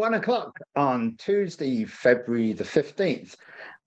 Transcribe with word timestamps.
One 0.00 0.14
o'clock 0.14 0.58
on 0.76 1.14
Tuesday, 1.18 1.84
February 1.84 2.54
the 2.54 2.64
15th. 2.64 3.34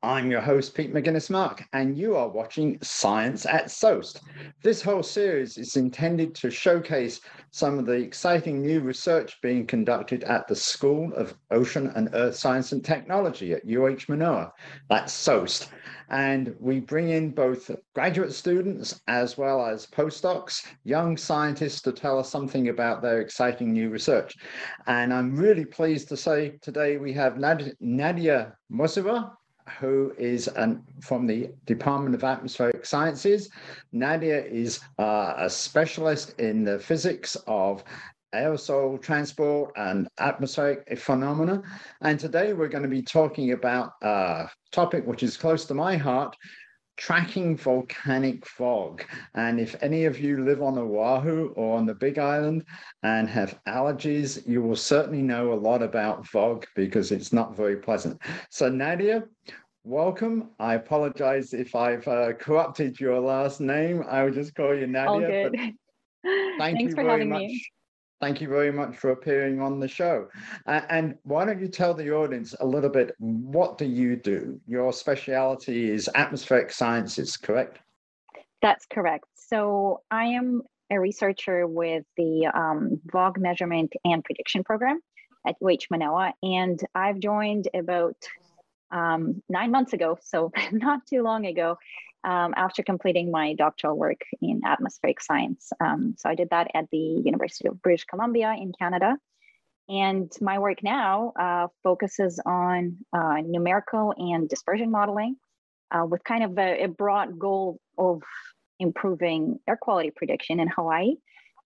I'm 0.03 0.29
your 0.29 0.41
host, 0.41 0.75
Pete 0.75 0.93
Mouginis-Mark, 0.93 1.63
and 1.73 1.97
you 1.97 2.15
are 2.15 2.29
watching 2.29 2.77
Science 2.83 3.47
at 3.47 3.71
SOEST. 3.71 4.21
This 4.61 4.83
whole 4.83 5.01
series 5.01 5.57
is 5.57 5.75
intended 5.75 6.35
to 6.35 6.51
showcase 6.51 7.19
some 7.53 7.77
of 7.77 7.85
the 7.85 7.91
exciting 7.91 8.63
new 8.63 8.79
research 8.79 9.39
being 9.43 9.67
conducted 9.67 10.23
at 10.23 10.47
the 10.47 10.55
School 10.55 11.13
of 11.13 11.35
Ocean 11.51 11.91
and 11.95 12.09
Earth 12.13 12.35
Science 12.35 12.71
and 12.71 12.83
Technology 12.83 13.53
at 13.53 13.61
UH 13.69 14.09
Manoa. 14.09 14.51
That's 14.89 15.13
SOEST. 15.13 15.69
And 16.09 16.55
we 16.59 16.79
bring 16.79 17.09
in 17.09 17.29
both 17.29 17.69
graduate 17.93 18.33
students 18.33 18.99
as 19.07 19.37
well 19.37 19.63
as 19.63 19.85
postdocs, 19.85 20.65
young 20.83 21.15
scientists 21.15 21.83
to 21.83 21.91
tell 21.91 22.17
us 22.17 22.27
something 22.27 22.69
about 22.69 23.03
their 23.03 23.21
exciting 23.21 23.71
new 23.71 23.91
research. 23.91 24.35
And 24.87 25.13
I'm 25.13 25.35
really 25.35 25.65
pleased 25.65 26.09
to 26.09 26.17
say 26.17 26.57
today 26.59 26.97
we 26.97 27.13
have 27.13 27.37
Nadia 27.37 28.55
Moisseeva 28.71 29.31
who 29.79 30.13
is 30.17 30.47
an, 30.49 30.83
from 31.01 31.27
the 31.27 31.49
Department 31.65 32.15
of 32.15 32.23
Atmospheric 32.23 32.85
Sciences. 32.85 33.49
Nadia 33.91 34.43
is 34.43 34.79
uh, 34.99 35.33
a 35.37 35.49
specialist 35.49 36.39
in 36.39 36.63
the 36.63 36.79
physics 36.79 37.35
of 37.47 37.83
aerosol 38.33 39.01
transport 39.01 39.71
and 39.75 40.07
atmospheric 40.19 40.97
phenomena. 40.97 41.61
And 42.01 42.19
today 42.19 42.53
we're 42.53 42.67
going 42.67 42.83
to 42.83 42.89
be 42.89 43.01
talking 43.01 43.51
about 43.51 43.91
a 44.01 44.49
topic 44.71 45.05
which 45.05 45.23
is 45.23 45.37
close 45.37 45.65
to 45.65 45.73
my 45.73 45.95
heart, 45.95 46.35
tracking 46.97 47.57
volcanic 47.57 48.45
fog. 48.45 49.03
And 49.35 49.59
if 49.59 49.75
any 49.81 50.05
of 50.05 50.19
you 50.19 50.43
live 50.43 50.61
on 50.61 50.77
Oahu 50.77 51.53
or 51.55 51.77
on 51.77 51.85
the 51.85 51.95
Big 51.95 52.19
Island 52.19 52.65
and 53.03 53.29
have 53.29 53.59
allergies, 53.67 54.47
you 54.47 54.61
will 54.61 54.75
certainly 54.75 55.21
know 55.21 55.53
a 55.53 55.55
lot 55.55 55.81
about 55.81 56.25
VOG 56.25 56.65
because 56.75 57.11
it's 57.11 57.33
not 57.33 57.55
very 57.55 57.77
pleasant. 57.77 58.21
So, 58.49 58.69
Nadia, 58.69 59.23
welcome. 59.83 60.51
I 60.59 60.75
apologize 60.75 61.53
if 61.53 61.75
I've 61.75 62.07
uh, 62.07 62.33
corrupted 62.33 62.99
your 62.99 63.19
last 63.19 63.59
name. 63.59 64.03
I 64.07 64.23
would 64.23 64.33
just 64.33 64.55
call 64.55 64.75
you 64.75 64.87
Nadia. 64.87 65.11
All 65.11 65.49
good. 65.49 65.73
Thank 66.57 66.77
Thanks 66.77 66.81
you 66.83 66.89
for 66.91 67.03
very 67.03 67.09
having 67.09 67.29
much. 67.29 67.39
Me. 67.39 67.65
Thank 68.23 68.39
you 68.39 68.47
very 68.47 68.71
much 68.71 68.95
for 68.95 69.09
appearing 69.09 69.59
on 69.59 69.81
the 69.81 69.87
show. 69.89 70.29
Uh, 70.65 70.79
and 70.87 71.15
why 71.23 71.43
don't 71.43 71.59
you 71.59 71.67
tell 71.67 71.93
the 71.93 72.09
audience 72.13 72.55
a 72.61 72.65
little 72.65 72.89
bit, 72.89 73.13
what 73.19 73.77
do 73.77 73.83
you 73.83 74.15
do? 74.15 74.61
Your 74.65 74.93
specialty 74.93 75.91
is 75.91 76.09
atmospheric 76.15 76.71
sciences, 76.71 77.35
correct? 77.35 77.79
That's 78.61 78.85
correct. 78.85 79.25
So 79.35 80.03
I 80.09 80.23
am 80.23 80.61
a 80.89 81.01
researcher 81.01 81.67
with 81.67 82.05
the 82.15 82.49
um, 82.53 83.01
VOG 83.13 83.39
measurement 83.39 83.91
and 84.05 84.23
prediction 84.23 84.63
program 84.63 85.01
at 85.45 85.55
UH 85.61 85.87
Manoa. 85.91 86.33
And 86.41 86.79
I've 86.95 87.19
joined 87.19 87.67
about 87.73 88.15
um, 88.89 89.43
nine 89.49 89.71
months 89.71 89.91
ago, 89.91 90.17
so 90.21 90.53
not 90.71 91.05
too 91.07 91.23
long 91.23 91.45
ago, 91.45 91.77
um, 92.23 92.53
after 92.55 92.83
completing 92.83 93.31
my 93.31 93.53
doctoral 93.53 93.97
work 93.97 94.21
in 94.41 94.61
atmospheric 94.65 95.21
science. 95.21 95.71
Um, 95.79 96.15
so 96.17 96.29
I 96.29 96.35
did 96.35 96.49
that 96.51 96.71
at 96.73 96.85
the 96.91 97.21
University 97.25 97.67
of 97.67 97.81
British 97.81 98.05
Columbia 98.05 98.55
in 98.57 98.71
Canada. 98.77 99.17
And 99.89 100.31
my 100.39 100.59
work 100.59 100.81
now 100.81 101.33
uh, 101.37 101.67
focuses 101.83 102.39
on 102.45 102.97
uh, 103.11 103.41
numerical 103.45 104.13
and 104.17 104.47
dispersion 104.47 104.89
modeling 104.91 105.35
uh, 105.91 106.05
with 106.05 106.23
kind 106.23 106.43
of 106.43 106.57
a, 106.57 106.83
a, 106.83 106.87
broad 106.87 107.37
goal 107.37 107.79
of 107.97 108.21
improving 108.79 109.59
air 109.67 109.77
quality 109.79 110.11
prediction 110.15 110.59
in 110.59 110.69
Hawaii 110.69 111.15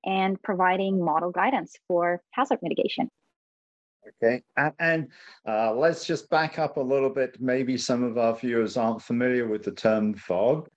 and 0.03 0.41
providing 0.41 1.03
model 1.03 1.31
guidance 1.31 1.75
for 1.87 2.21
hazard 2.31 2.59
mitigation. 2.61 3.11
Okay, 4.23 4.41
and, 4.79 5.07
uh, 5.47 5.73
let's 5.73 6.05
just 6.05 6.29
back 6.29 6.59
up 6.59 6.77
a 6.77 6.81
little 6.81 7.09
bit. 7.09 7.39
Maybe 7.39 7.77
some 7.77 8.03
of 8.03 8.17
our 8.17 8.35
viewers 8.35 8.77
aren't 8.77 9.01
familiar 9.01 9.47
with 9.47 9.63
the 9.63 9.71
term 9.71 10.13
VOG. 10.15 10.67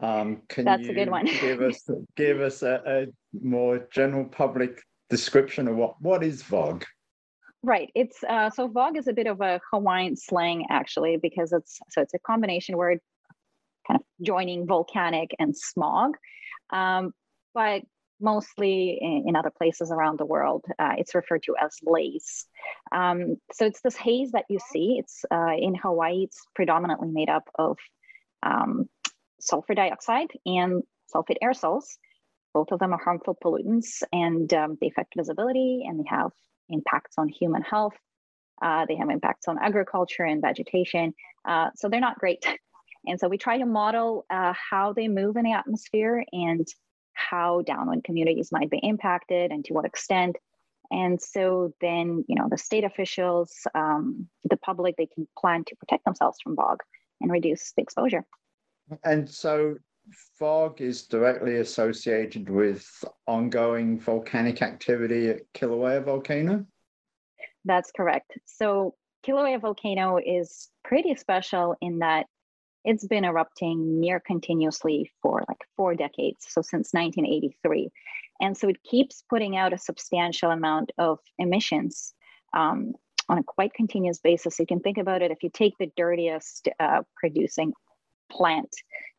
Um, 0.00 0.42
can 0.48 0.64
That's 0.64 0.84
you 0.84 0.90
a 0.90 0.94
good 0.94 1.10
one. 1.10 1.26
give 1.26 1.60
us 1.60 1.88
give 2.16 2.40
us 2.40 2.62
a, 2.62 2.82
a, 2.86 3.06
more 3.42 3.86
general 3.90 4.24
public 4.24 4.82
description 5.10 5.68
of 5.68 5.76
what 5.76 6.00
what 6.00 6.22
is 6.22 6.42
VOG? 6.42 6.84
Right. 7.62 7.90
It's 7.94 8.22
uh, 8.24 8.50
so 8.50 8.68
VOG 8.68 8.96
is 8.96 9.08
a 9.08 9.12
bit 9.12 9.26
of 9.26 9.40
a 9.40 9.60
Hawaiian 9.72 10.16
slang 10.16 10.66
actually 10.70 11.16
because 11.16 11.52
it's 11.52 11.80
so 11.90 12.00
it's 12.00 12.14
a 12.14 12.18
combination 12.20 12.76
word, 12.76 13.00
kind 13.86 14.00
of 14.00 14.24
joining 14.24 14.66
volcanic 14.66 15.34
and 15.38 15.56
smog. 15.56 16.16
Um, 16.70 17.12
but 17.54 17.82
mostly 18.20 18.98
in, 19.00 19.24
in, 19.28 19.36
other 19.36 19.50
places 19.50 19.90
around 19.90 20.18
the 20.18 20.26
world, 20.26 20.64
uh, 20.78 20.94
it's 20.98 21.14
referred 21.14 21.42
to 21.44 21.54
as 21.60 21.76
lace. 21.82 22.46
Um, 22.92 23.36
so 23.52 23.66
it's 23.66 23.80
this 23.80 23.96
haze 23.96 24.32
that 24.32 24.44
you 24.48 24.58
see. 24.72 24.96
It's 24.98 25.24
uh, 25.30 25.54
in 25.58 25.74
Hawaii. 25.74 26.24
It's 26.24 26.40
predominantly 26.54 27.08
made 27.08 27.28
up 27.28 27.44
of 27.58 27.78
um, 28.42 28.88
sulfur 29.40 29.74
dioxide 29.74 30.30
and 30.46 30.82
sulfate 31.14 31.36
aerosols. 31.42 31.84
Both 32.54 32.72
of 32.72 32.78
them 32.78 32.92
are 32.92 33.00
harmful 33.02 33.36
pollutants, 33.42 34.02
and 34.12 34.52
um, 34.54 34.78
they 34.80 34.88
affect 34.88 35.14
visibility, 35.16 35.84
and 35.86 36.00
they 36.00 36.08
have 36.08 36.30
impacts 36.68 37.16
on 37.18 37.28
human 37.28 37.62
health. 37.62 37.94
Uh, 38.60 38.86
they 38.86 38.96
have 38.96 39.10
impacts 39.10 39.46
on 39.48 39.58
agriculture 39.58 40.24
and 40.24 40.42
vegetation. 40.42 41.14
Uh, 41.44 41.68
so 41.76 41.88
they're 41.88 42.00
not 42.00 42.18
great. 42.18 42.44
And 43.06 43.18
so 43.18 43.28
we 43.28 43.38
try 43.38 43.58
to 43.58 43.64
model 43.64 44.26
uh, 44.28 44.52
how 44.52 44.92
they 44.92 45.08
move 45.08 45.36
in 45.36 45.44
the 45.44 45.52
atmosphere 45.52 46.24
and 46.32 46.66
how 47.18 47.62
downwind 47.62 48.04
communities 48.04 48.52
might 48.52 48.70
be 48.70 48.78
impacted 48.78 49.50
and 49.50 49.64
to 49.64 49.74
what 49.74 49.84
extent. 49.84 50.36
And 50.90 51.20
so 51.20 51.74
then, 51.80 52.24
you 52.28 52.36
know, 52.36 52.48
the 52.48 52.56
state 52.56 52.84
officials, 52.84 53.66
um, 53.74 54.28
the 54.44 54.56
public, 54.56 54.96
they 54.96 55.06
can 55.06 55.28
plan 55.38 55.64
to 55.64 55.76
protect 55.76 56.04
themselves 56.04 56.38
from 56.42 56.56
VOG 56.56 56.78
and 57.20 57.30
reduce 57.30 57.72
the 57.72 57.82
exposure. 57.82 58.24
And 59.04 59.28
so 59.28 59.76
VOG 60.40 60.80
is 60.80 61.06
directly 61.06 61.56
associated 61.56 62.48
with 62.48 62.86
ongoing 63.26 63.98
volcanic 63.98 64.62
activity 64.62 65.28
at 65.28 65.52
Kilauea 65.52 66.04
volcano? 66.04 66.64
That's 67.64 67.90
correct. 67.92 68.38
So 68.46 68.94
Kilauea 69.26 69.60
volcano 69.60 70.18
is 70.24 70.68
pretty 70.84 71.14
special 71.16 71.76
in 71.82 71.98
that 71.98 72.26
it's 72.84 73.06
been 73.06 73.24
erupting 73.24 74.00
near 74.00 74.20
continuously 74.20 75.10
for 75.22 75.44
like 75.48 75.64
four 75.76 75.94
decades, 75.94 76.46
so 76.48 76.62
since 76.62 76.92
1983. 76.92 77.90
And 78.40 78.56
so 78.56 78.68
it 78.68 78.82
keeps 78.82 79.24
putting 79.28 79.56
out 79.56 79.72
a 79.72 79.78
substantial 79.78 80.50
amount 80.50 80.92
of 80.96 81.18
emissions 81.38 82.14
um, 82.52 82.92
on 83.28 83.38
a 83.38 83.42
quite 83.42 83.74
continuous 83.74 84.18
basis. 84.18 84.58
You 84.58 84.66
can 84.66 84.80
think 84.80 84.98
about 84.98 85.22
it 85.22 85.30
if 85.30 85.42
you 85.42 85.50
take 85.52 85.74
the 85.78 85.90
dirtiest 85.96 86.68
uh, 86.78 87.02
producing 87.16 87.72
plant 88.30 88.70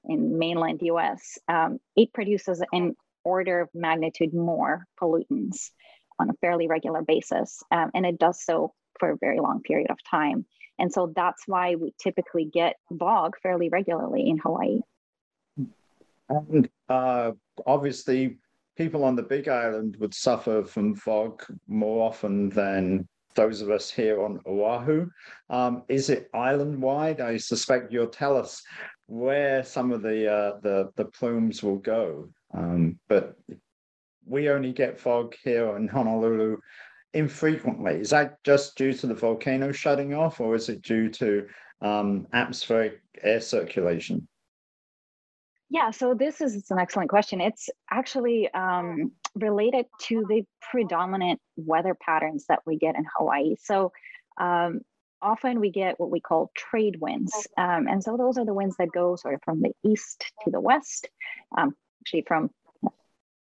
in 0.05 0.39
mainland 0.39 0.79
US, 0.83 1.37
um, 1.47 1.79
it 1.95 2.13
produces 2.13 2.63
an 2.71 2.95
order 3.23 3.61
of 3.61 3.69
magnitude 3.73 4.33
more 4.33 4.85
pollutants 5.01 5.71
on 6.19 6.29
a 6.29 6.33
fairly 6.41 6.67
regular 6.67 7.01
basis. 7.01 7.61
Um, 7.71 7.91
and 7.93 8.05
it 8.05 8.17
does 8.17 8.43
so 8.43 8.73
for 8.99 9.11
a 9.11 9.17
very 9.17 9.39
long 9.39 9.61
period 9.61 9.91
of 9.91 9.97
time. 10.09 10.45
And 10.79 10.91
so 10.91 11.11
that's 11.15 11.43
why 11.45 11.75
we 11.75 11.93
typically 12.01 12.45
get 12.45 12.77
VOG 12.91 13.33
fairly 13.43 13.69
regularly 13.69 14.29
in 14.29 14.37
Hawaii. 14.37 14.79
And 16.29 16.69
uh, 16.87 17.31
obviously, 17.65 18.37
people 18.77 19.03
on 19.03 19.15
the 19.15 19.23
Big 19.23 19.47
Island 19.49 19.97
would 19.99 20.13
suffer 20.13 20.63
from 20.63 20.95
VOG 20.95 21.41
more 21.67 22.07
often 22.07 22.49
than 22.49 23.07
those 23.35 23.61
of 23.61 23.69
us 23.69 23.89
here 23.89 24.23
on 24.23 24.39
Oahu. 24.45 25.09
Um, 25.49 25.83
is 25.87 26.09
it 26.09 26.29
island 26.33 26.81
wide? 26.81 27.21
I 27.21 27.37
suspect 27.37 27.91
you'll 27.91 28.07
tell 28.07 28.37
us 28.37 28.61
where 29.07 29.63
some 29.63 29.91
of 29.91 30.01
the 30.01 30.31
uh, 30.31 30.59
the, 30.61 30.91
the 30.95 31.05
plumes 31.05 31.61
will 31.63 31.77
go. 31.77 32.29
Um, 32.53 32.99
but 33.07 33.37
we 34.25 34.49
only 34.49 34.71
get 34.71 35.01
VOG 35.01 35.35
here 35.43 35.75
in 35.75 35.87
Honolulu 35.87 36.57
infrequently. 37.13 37.95
Is 37.95 38.09
that 38.11 38.43
just 38.43 38.77
due 38.77 38.93
to 38.93 39.07
the 39.07 39.13
volcano 39.13 39.71
shutting 39.71 40.13
off, 40.13 40.39
or 40.39 40.55
is 40.55 40.69
it 40.69 40.81
due 40.81 41.09
to 41.09 41.47
um, 41.81 42.27
atmospheric 42.33 43.01
air 43.21 43.41
circulation? 43.41 44.27
Yeah, 45.69 45.91
so 45.91 46.15
this 46.15 46.41
is 46.41 46.71
an 46.71 46.79
excellent 46.79 47.09
question. 47.09 47.41
It's 47.41 47.69
actually 47.91 48.51
um, 48.53 49.11
related 49.35 49.85
to 50.03 50.25
the 50.27 50.43
predominant 50.71 51.39
weather 51.57 51.95
patterns 51.95 52.45
that 52.49 52.59
we 52.65 52.77
get 52.77 52.95
in 52.95 53.05
Hawaii. 53.17 53.55
So 53.61 53.91
um, 54.39 54.81
often 55.21 55.59
we 55.59 55.71
get 55.71 55.99
what 55.99 56.09
we 56.09 56.21
call 56.21 56.51
trade 56.55 56.99
winds. 56.99 57.47
Um, 57.55 57.87
and 57.87 58.03
so 58.03 58.17
those 58.17 58.37
are 58.39 58.45
the 58.45 58.53
winds 58.53 58.77
that 58.77 58.89
go 58.91 59.15
sort 59.15 59.35
of 59.35 59.41
from 59.43 59.61
the 59.61 59.71
east 59.83 60.31
to 60.43 60.49
the 60.49 60.59
west, 60.59 61.07
um, 61.55 61.75
actually 62.01 62.23
from 62.27 62.49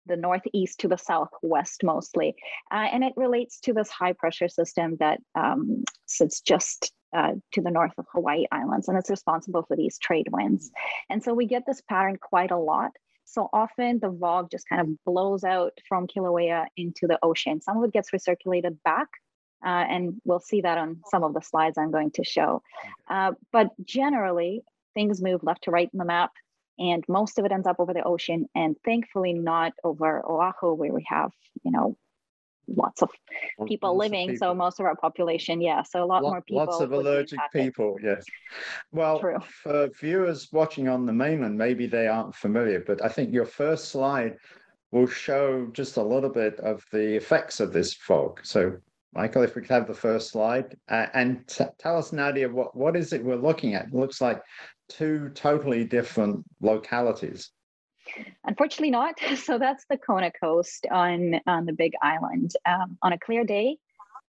the 0.06 0.17
northeast 0.17 0.81
to 0.81 0.88
the 0.88 0.97
southwest 0.97 1.82
mostly. 1.85 2.35
Uh, 2.70 2.88
and 2.93 3.05
it 3.05 3.12
relates 3.17 3.61
to 3.61 3.73
this 3.73 3.91
high 3.91 4.12
pressure 4.12 4.49
system 4.49 4.97
that 5.00 5.20
um, 5.35 5.85
sits 6.06 6.41
just 6.41 6.93
uh, 7.17 7.32
to 7.53 7.61
the 7.62 7.70
north 7.70 7.93
of 7.99 8.06
Hawaii 8.12 8.47
Islands, 8.53 8.88
and 8.88 8.99
it's 8.99 9.11
responsible 9.11 9.64
for 9.67 9.76
these 9.76 9.99
trade 9.99 10.29
winds. 10.31 10.70
And 11.08 11.23
so 11.23 11.35
we 11.35 11.47
get 11.47 11.64
this 11.67 11.82
pattern 11.82 12.17
quite 12.20 12.50
a 12.50 12.58
lot. 12.58 12.91
So 13.25 13.49
often 13.53 13.99
the 13.99 14.12
VOG 14.12 14.50
just 14.50 14.69
kind 14.69 14.81
of 14.82 14.88
blows 15.05 15.43
out 15.43 15.73
from 15.88 16.06
Kilauea 16.06 16.67
into 16.76 17.06
the 17.06 17.19
ocean. 17.23 17.61
Some 17.61 17.76
of 17.79 17.85
it 17.85 17.93
gets 17.93 18.11
recirculated 18.11 18.76
back 18.85 19.09
Uh, 19.64 19.85
and 19.88 20.20
we'll 20.25 20.41
see 20.41 20.61
that 20.61 20.79
on 20.79 21.00
some 21.11 21.25
of 21.25 21.32
the 21.35 21.41
slides 21.41 21.79
I'm 21.79 21.91
going 21.91 22.11
to 22.12 22.25
show. 22.25 22.62
Uh, 23.09 23.32
but 23.52 23.70
generally, 23.85 24.62
things 24.94 25.23
move 25.23 25.43
left 25.43 25.64
to 25.64 25.70
right 25.70 25.91
in 25.93 25.99
the 25.99 26.05
map, 26.05 26.32
and 26.78 27.05
most 27.08 27.38
of 27.38 27.44
it 27.44 27.52
ends 27.52 27.67
up 27.67 27.76
over 27.78 27.94
the 27.94 28.02
ocean, 28.02 28.46
and 28.55 28.76
thankfully 28.84 29.32
not 29.32 29.73
over 29.84 30.25
Oahu, 30.28 30.75
where 30.75 30.93
we 30.93 31.05
have, 31.08 31.31
you 31.62 31.70
know, 31.70 31.96
lots 32.69 33.02
of 33.02 33.11
people 33.67 33.96
lots 33.96 34.11
living. 34.11 34.31
Of 34.31 34.34
people. 34.34 34.49
So 34.49 34.55
most 34.55 34.81
of 34.81 34.87
our 34.87 34.96
population, 34.96 35.61
yeah. 35.61 35.82
So 35.82 36.02
a 36.02 36.05
lot 36.05 36.23
more 36.23 36.43
people. 36.43 36.64
Lots 36.64 36.81
of 36.81 36.93
allergic 36.93 37.38
people, 37.52 37.96
yes. 38.02 38.25
Well, 38.93 39.20
True. 39.20 39.38
for 39.62 39.88
viewers 40.00 40.49
watching 40.52 40.88
on 40.88 41.06
the 41.06 41.12
mainland, 41.12 41.56
maybe 41.56 41.87
they 41.87 42.08
aren't 42.08 42.34
familiar, 42.34 42.82
but 42.87 43.05
I 43.05 43.08
think 43.08 43.32
your 43.32 43.46
first 43.46 43.87
slide 43.90 44.37
will 44.93 45.06
show 45.06 45.69
just 45.73 45.96
a 45.96 46.02
little 46.02 46.31
bit 46.31 46.58
of 46.61 46.84
the 46.93 47.17
effects 47.17 47.61
of 47.61 47.73
this 47.73 47.94
VOG. 47.94 48.38
So 48.43 48.78
Michael, 49.16 49.42
if 49.42 49.54
we 49.54 49.62
could 49.62 49.70
have 49.70 49.86
the 49.86 49.94
first 49.94 50.30
slide 50.30 50.76
uh, 50.90 51.06
and 51.14 51.46
tell 51.78 51.96
us, 51.96 52.12
Nadia, 52.12 52.48
what, 52.48 52.76
what 52.76 52.94
is 52.94 53.14
it 53.14 53.24
we're 53.24 53.36
looking 53.36 53.74
at? 53.74 53.86
It 53.86 53.94
looks 53.94 54.20
like 54.20 54.42
two 54.90 55.30
totally 55.30 55.84
different 55.84 56.44
localities. 56.60 57.50
Unfortunately, 58.44 58.90
not. 58.90 59.18
So 59.36 59.58
that's 59.58 59.86
the 59.88 59.96
Kona 59.96 60.30
coast 60.30 60.86
on 60.90 61.40
on 61.46 61.64
the 61.64 61.72
Big 61.72 61.92
Island 62.02 62.52
um, 62.66 62.98
on 63.02 63.12
a 63.12 63.18
clear 63.18 63.42
day 63.42 63.78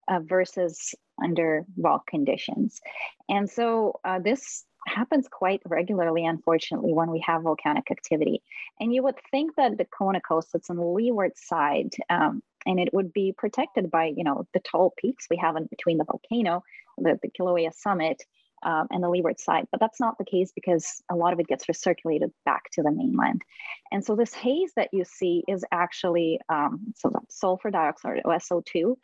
uh, 0.07 0.19
versus 0.21 0.95
under 1.21 1.65
raw 1.77 1.99
conditions, 2.07 2.81
and 3.29 3.47
so 3.49 3.99
uh, 4.03 4.19
this 4.19 4.65
happens 4.87 5.27
quite 5.27 5.61
regularly, 5.65 6.25
unfortunately, 6.25 6.93
when 6.93 7.11
we 7.11 7.19
have 7.19 7.43
volcanic 7.43 7.91
activity. 7.91 8.41
And 8.79 8.93
you 8.93 9.03
would 9.03 9.19
think 9.31 9.55
that 9.55 9.77
the 9.77 9.85
Kona 9.85 10.21
coast 10.21 10.51
sits 10.51 10.69
on 10.69 10.77
the 10.77 10.83
leeward 10.83 11.33
side, 11.35 11.93
um, 12.09 12.41
and 12.67 12.79
it 12.79 12.93
would 12.93 13.11
be 13.13 13.33
protected 13.35 13.89
by 13.89 14.13
you 14.15 14.23
know 14.23 14.45
the 14.53 14.59
tall 14.59 14.93
peaks 14.97 15.25
we 15.29 15.37
have 15.37 15.55
in 15.55 15.65
between 15.65 15.97
the 15.97 16.05
volcano, 16.05 16.63
the, 16.97 17.17
the 17.21 17.29
Kilauea 17.29 17.73
summit, 17.73 18.21
um, 18.63 18.87
and 18.91 19.03
the 19.03 19.09
leeward 19.09 19.39
side. 19.39 19.67
But 19.71 19.79
that's 19.79 19.99
not 19.99 20.17
the 20.17 20.25
case 20.25 20.51
because 20.53 21.01
a 21.09 21.15
lot 21.15 21.33
of 21.33 21.39
it 21.39 21.47
gets 21.47 21.65
recirculated 21.65 22.31
back 22.45 22.69
to 22.73 22.83
the 22.83 22.91
mainland. 22.91 23.41
And 23.91 24.03
so 24.03 24.15
this 24.15 24.33
haze 24.33 24.71
that 24.75 24.89
you 24.91 25.03
see 25.05 25.43
is 25.47 25.63
actually 25.71 26.39
um, 26.49 26.93
so 26.95 27.11
sulfur 27.29 27.71
dioxide, 27.71 28.21
or 28.25 28.33
SO2, 28.33 28.95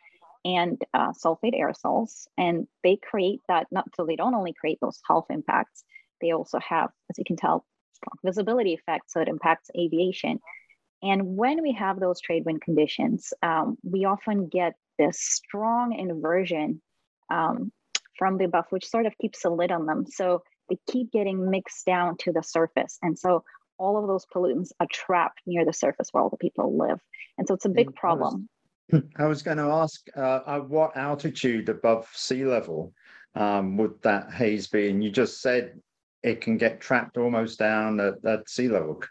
and 0.44 0.80
uh, 0.92 1.12
sulfate 1.12 1.58
aerosols. 1.58 2.26
And 2.36 2.68
they 2.82 2.96
create 2.96 3.40
that, 3.48 3.66
not 3.72 3.88
so 3.96 4.04
they 4.04 4.16
don't 4.16 4.34
only 4.34 4.52
create 4.52 4.78
those 4.80 5.00
health 5.08 5.26
impacts, 5.30 5.84
they 6.20 6.32
also 6.32 6.58
have, 6.58 6.90
as 7.10 7.18
you 7.18 7.24
can 7.24 7.36
tell, 7.36 7.64
strong 7.92 8.18
visibility 8.24 8.74
effects. 8.74 9.12
So 9.12 9.20
it 9.20 9.28
impacts 9.28 9.70
aviation. 9.76 10.40
And 11.04 11.36
when 11.36 11.60
we 11.60 11.72
have 11.72 12.00
those 12.00 12.20
trade 12.20 12.46
wind 12.46 12.62
conditions, 12.62 13.32
um, 13.42 13.76
we 13.82 14.06
often 14.06 14.48
get 14.48 14.72
this 14.98 15.20
strong 15.20 15.92
inversion 15.92 16.80
um, 17.30 17.70
from 18.18 18.38
the 18.38 18.46
buff, 18.46 18.66
which 18.70 18.88
sort 18.88 19.04
of 19.04 19.16
keeps 19.18 19.44
a 19.44 19.50
lid 19.50 19.70
on 19.70 19.84
them. 19.84 20.06
So 20.08 20.42
they 20.70 20.78
keep 20.90 21.12
getting 21.12 21.50
mixed 21.50 21.84
down 21.84 22.16
to 22.20 22.32
the 22.32 22.42
surface. 22.42 22.98
And 23.02 23.18
so 23.18 23.44
all 23.76 23.98
of 23.98 24.06
those 24.06 24.24
pollutants 24.34 24.70
are 24.80 24.86
trapped 24.90 25.40
near 25.46 25.66
the 25.66 25.74
surface 25.74 26.08
where 26.10 26.22
all 26.22 26.30
the 26.30 26.38
people 26.38 26.78
live. 26.78 27.00
And 27.36 27.46
so 27.46 27.52
it's 27.52 27.66
a 27.66 27.70
big 27.70 27.94
problem. 27.94 28.48
I 29.16 29.26
was 29.26 29.42
going 29.42 29.58
to 29.58 29.64
ask 29.64 30.06
uh, 30.16 30.40
at 30.46 30.68
what 30.70 30.96
altitude 30.96 31.68
above 31.68 32.08
sea 32.14 32.46
level 32.46 32.94
um, 33.34 33.76
would 33.76 34.00
that 34.02 34.32
haze 34.32 34.68
be? 34.68 34.88
And 34.88 35.04
you 35.04 35.10
just 35.10 35.42
said 35.42 35.78
it 36.22 36.40
can 36.40 36.56
get 36.56 36.80
trapped 36.80 37.18
almost 37.18 37.58
down 37.58 38.00
at, 38.00 38.24
at 38.24 38.48
sea 38.48 38.68
level. 38.68 39.02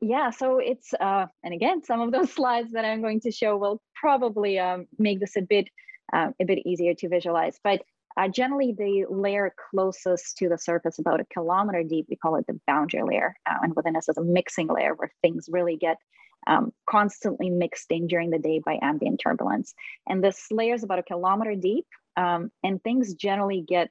Yeah, 0.00 0.30
so 0.30 0.58
it's, 0.58 0.94
uh, 0.94 1.26
and 1.42 1.54
again, 1.54 1.82
some 1.82 2.00
of 2.00 2.12
those 2.12 2.32
slides 2.34 2.72
that 2.72 2.84
I'm 2.84 3.02
going 3.02 3.20
to 3.20 3.30
show 3.30 3.56
will 3.56 3.82
probably 3.94 4.58
um, 4.58 4.86
make 4.98 5.20
this 5.20 5.36
a 5.36 5.42
bit 5.42 5.68
um, 6.12 6.34
a 6.40 6.44
bit 6.44 6.60
easier 6.64 6.94
to 6.94 7.08
visualize. 7.08 7.58
But 7.62 7.82
uh, 8.16 8.28
generally, 8.28 8.74
the 8.76 9.04
layer 9.10 9.52
closest 9.70 10.38
to 10.38 10.48
the 10.48 10.56
surface, 10.56 10.98
about 10.98 11.20
a 11.20 11.26
kilometer 11.32 11.82
deep, 11.82 12.06
we 12.08 12.16
call 12.16 12.36
it 12.36 12.46
the 12.46 12.58
boundary 12.66 13.02
layer. 13.02 13.34
Uh, 13.48 13.56
and 13.62 13.74
within 13.76 13.96
us 13.96 14.08
is 14.08 14.16
a 14.16 14.22
mixing 14.22 14.68
layer 14.68 14.94
where 14.94 15.12
things 15.22 15.48
really 15.50 15.76
get 15.76 15.98
um, 16.46 16.72
constantly 16.88 17.50
mixed 17.50 17.90
in 17.90 18.06
during 18.06 18.30
the 18.30 18.38
day 18.38 18.60
by 18.64 18.78
ambient 18.80 19.20
turbulence. 19.22 19.74
And 20.08 20.22
this 20.22 20.46
layer 20.50 20.74
is 20.74 20.84
about 20.84 21.00
a 21.00 21.02
kilometer 21.02 21.54
deep, 21.56 21.86
um, 22.16 22.50
and 22.62 22.82
things 22.82 23.14
generally 23.14 23.64
get 23.66 23.90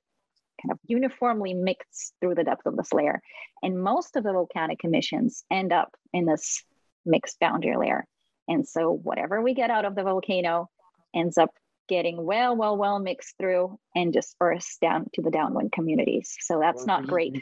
kind 0.65 0.71
of 0.71 0.79
uniformly 0.88 1.53
mixed 1.53 2.13
through 2.19 2.35
the 2.35 2.44
depth 2.44 2.65
of 2.65 2.75
this 2.75 2.91
layer. 2.94 3.21
And 3.62 3.81
most 3.81 4.15
of 4.15 4.23
the 4.23 4.31
volcanic 4.31 4.83
emissions 4.83 5.44
end 5.51 5.71
up 5.71 5.95
in 6.13 6.25
this 6.25 6.63
mixed 7.06 7.39
boundary 7.39 7.77
layer. 7.77 8.06
And 8.47 8.67
so 8.67 8.91
whatever 8.91 9.41
we 9.41 9.53
get 9.53 9.69
out 9.69 9.85
of 9.85 9.95
the 9.95 10.03
volcano 10.03 10.69
ends 11.13 11.38
up 11.38 11.51
getting 11.88 12.23
well, 12.23 12.56
well, 12.56 12.77
well 12.77 13.00
mixed 13.00 13.35
through 13.39 13.79
and 13.95 14.12
dispersed 14.12 14.81
down 14.81 15.06
to 15.13 15.21
the 15.21 15.31
downwind 15.31 15.71
communities. 15.71 16.35
So 16.39 16.59
that's 16.59 16.85
well, 16.85 17.01
not 17.01 17.07
great. 17.07 17.35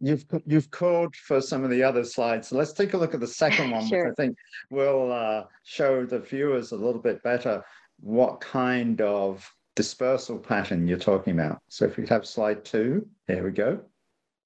You've 0.00 0.24
you've 0.44 0.70
called 0.70 1.14
for 1.16 1.40
some 1.40 1.64
of 1.64 1.70
the 1.70 1.82
other 1.82 2.04
slides. 2.04 2.48
So 2.48 2.56
let's 2.56 2.72
take 2.72 2.92
a 2.92 2.98
look 2.98 3.14
at 3.14 3.20
the 3.20 3.26
second 3.26 3.70
one, 3.70 3.86
sure. 3.86 4.06
which 4.06 4.14
I 4.18 4.22
think 4.22 4.36
will 4.70 5.12
uh, 5.12 5.44
show 5.62 6.04
the 6.04 6.18
viewers 6.18 6.72
a 6.72 6.76
little 6.76 7.00
bit 7.00 7.22
better 7.22 7.64
what 8.00 8.40
kind 8.40 9.00
of 9.00 9.48
dispersal 9.76 10.38
pattern 10.38 10.86
you're 10.86 10.98
talking 10.98 11.32
about. 11.32 11.60
So 11.68 11.84
if 11.84 11.96
we 11.96 12.06
have 12.06 12.26
slide 12.26 12.64
two, 12.64 13.06
there 13.26 13.44
we 13.44 13.50
go. 13.50 13.80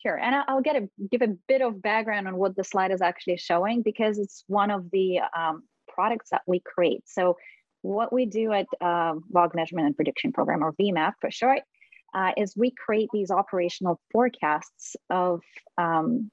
Sure, 0.02 0.16
and 0.16 0.34
I'll 0.46 0.62
get 0.62 0.76
a 0.76 0.88
give 1.10 1.22
a 1.22 1.36
bit 1.48 1.60
of 1.60 1.82
background 1.82 2.28
on 2.28 2.36
what 2.36 2.54
the 2.54 2.62
slide 2.64 2.92
is 2.92 3.02
actually 3.02 3.36
showing 3.36 3.82
because 3.82 4.18
it's 4.18 4.44
one 4.46 4.70
of 4.70 4.90
the 4.92 5.20
um, 5.36 5.64
products 5.88 6.30
that 6.30 6.42
we 6.46 6.60
create. 6.60 7.02
So 7.06 7.36
what 7.82 8.12
we 8.12 8.26
do 8.26 8.52
at 8.52 8.66
uh, 8.80 9.14
Vog 9.32 9.54
Measurement 9.54 9.86
and 9.86 9.96
Prediction 9.96 10.32
Program, 10.32 10.62
or 10.62 10.72
VMAP 10.74 11.14
for 11.20 11.30
short, 11.30 11.60
uh, 12.14 12.32
is 12.36 12.56
we 12.56 12.70
create 12.70 13.08
these 13.12 13.30
operational 13.30 14.00
forecasts 14.12 14.96
of 15.10 15.40
um, 15.76 16.30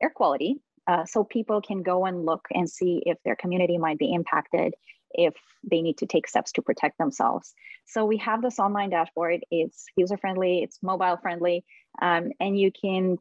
air 0.00 0.10
quality 0.14 0.56
uh, 0.86 1.04
so 1.04 1.24
people 1.24 1.60
can 1.60 1.82
go 1.82 2.06
and 2.06 2.24
look 2.24 2.46
and 2.52 2.70
see 2.70 3.02
if 3.04 3.18
their 3.24 3.36
community 3.36 3.78
might 3.78 3.98
be 3.98 4.12
impacted, 4.12 4.74
if 5.10 5.34
they 5.68 5.82
need 5.82 5.98
to 5.98 6.06
take 6.06 6.28
steps 6.28 6.52
to 6.52 6.62
protect 6.62 6.98
themselves. 6.98 7.54
So 7.86 8.04
we 8.04 8.18
have 8.18 8.42
this 8.42 8.58
online 8.58 8.90
dashboard. 8.90 9.40
It's 9.50 9.86
user 9.96 10.16
friendly, 10.16 10.62
it's 10.62 10.78
mobile 10.82 11.18
friendly, 11.20 11.64
um, 12.00 12.30
and 12.40 12.58
you 12.58 12.70
can 12.72 13.18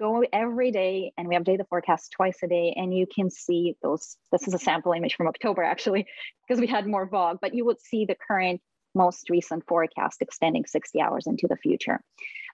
go 0.00 0.24
every 0.32 0.70
day 0.70 1.12
and 1.18 1.28
we 1.28 1.36
update 1.36 1.58
the 1.58 1.66
forecast 1.68 2.10
twice 2.10 2.38
a 2.42 2.48
day 2.48 2.72
and 2.74 2.96
you 2.96 3.06
can 3.06 3.30
see 3.30 3.76
those 3.82 4.16
this 4.32 4.48
is 4.48 4.54
a 4.54 4.58
sample 4.58 4.92
image 4.92 5.14
from 5.14 5.28
october 5.28 5.62
actually 5.62 6.06
because 6.48 6.58
we 6.58 6.66
had 6.66 6.86
more 6.86 7.08
VOG 7.08 7.36
but 7.42 7.54
you 7.54 7.66
would 7.66 7.80
see 7.80 8.06
the 8.06 8.16
current 8.26 8.62
most 8.94 9.28
recent 9.28 9.62
forecast 9.68 10.22
extending 10.22 10.64
60 10.64 11.00
hours 11.02 11.26
into 11.26 11.46
the 11.46 11.56
future 11.56 12.00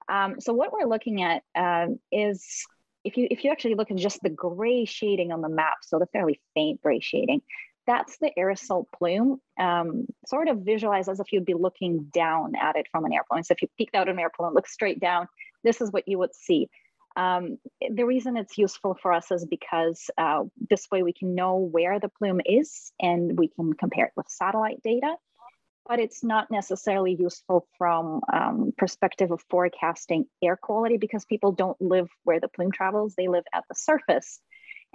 um, 0.09 0.41
so 0.41 0.53
what 0.53 0.73
we're 0.73 0.89
looking 0.89 1.23
at 1.23 1.43
um, 1.55 1.99
is 2.11 2.65
if 3.05 3.17
you 3.17 3.29
if 3.31 3.45
you 3.45 3.53
actually 3.53 3.77
look 3.77 3.93
at 3.93 3.97
just 3.97 4.21
the 4.23 4.29
gray 4.29 4.85
shading 4.85 5.31
on 5.31 5.41
the 5.41 5.49
map 5.49 5.79
so 5.83 6.01
the 6.01 6.07
fairly 6.07 6.41
faint 6.55 6.83
gray 6.83 6.99
shading 6.99 7.41
that's 7.87 8.19
the 8.19 8.31
aerosol 8.39 8.85
plume 8.97 9.41
um, 9.59 10.07
sort 10.27 10.49
of 10.49 10.59
visualize 10.59 11.09
as 11.09 11.21
if 11.21 11.33
you'd 11.33 11.45
be 11.45 11.55
looking 11.55 12.05
down 12.13 12.55
at 12.57 12.77
it 12.77 12.87
from 12.91 13.05
an 13.05 13.13
airplane 13.13 13.45
so 13.45 13.53
if 13.53 13.63
you 13.63 13.69
peeked 13.79 13.95
out 13.95 14.09
an 14.09 14.19
airplane 14.19 14.49
and 14.49 14.55
look 14.55 14.69
straight 14.69 15.01
down 15.01 15.27
this 15.65 15.81
is 15.81 15.91
what 15.93 16.07
you 16.07 16.19
would 16.19 16.35
see 16.35 16.69
um, 17.17 17.57
the 17.91 18.05
reason 18.05 18.37
it's 18.37 18.59
useful 18.59 18.95
for 19.01 19.13
us 19.13 19.31
is 19.31 19.47
because 19.47 20.11
uh, 20.19 20.45
this 20.69 20.87
way 20.91 21.03
we 21.03 21.15
can 21.15 21.35
know 21.35 21.57
where 21.57 21.99
the 21.99 22.11
plume 22.11 22.43
is 22.45 22.93
and 23.01 23.39
we 23.39 23.49
can 23.49 23.73
compare 23.73 24.07
it 24.07 24.13
with 24.17 24.29
satellite 24.29 24.83
data. 24.83 25.15
But 25.89 26.01
it's 26.01 26.23
not 26.23 26.51
necessarily 26.51 27.17
useful 27.19 27.67
from 27.79 28.21
um, 28.33 28.73
perspective 28.77 29.31
of 29.31 29.41
forecasting 29.49 30.27
air 30.43 30.57
quality 30.57 30.97
because 30.99 31.25
people 31.25 31.53
don't 31.53 31.81
live 31.81 32.09
where 32.25 32.41
the 32.41 32.49
plume 32.49 32.73
travels; 32.73 33.15
they 33.15 33.29
live 33.29 33.45
at 33.55 33.65
the 33.69 33.75
surface. 33.77 34.41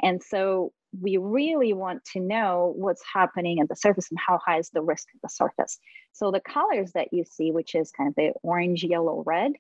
And 0.04 0.22
so 0.22 0.74
we 1.00 1.18
really 1.18 1.74
want 1.74 2.04
to 2.14 2.20
know 2.20 2.74
what's 2.76 3.04
happening 3.14 3.60
at 3.60 3.70
the 3.70 3.76
surface 3.76 4.10
and 4.12 4.20
how 4.20 4.40
high 4.46 4.60
is 4.60 4.70
the 4.70 4.82
risk 4.82 5.08
at 5.16 5.22
the 5.22 5.30
surface. 5.30 5.80
So 6.12 6.32
the 6.32 6.42
colors 6.42 6.92
that 6.94 7.14
you 7.14 7.24
see, 7.24 7.52
which 7.52 7.76
is 7.76 7.92
kind 7.92 8.10
of 8.10 8.16
the 8.16 8.34
orange, 8.44 8.84
yellow, 8.84 9.24
red, 9.26 9.54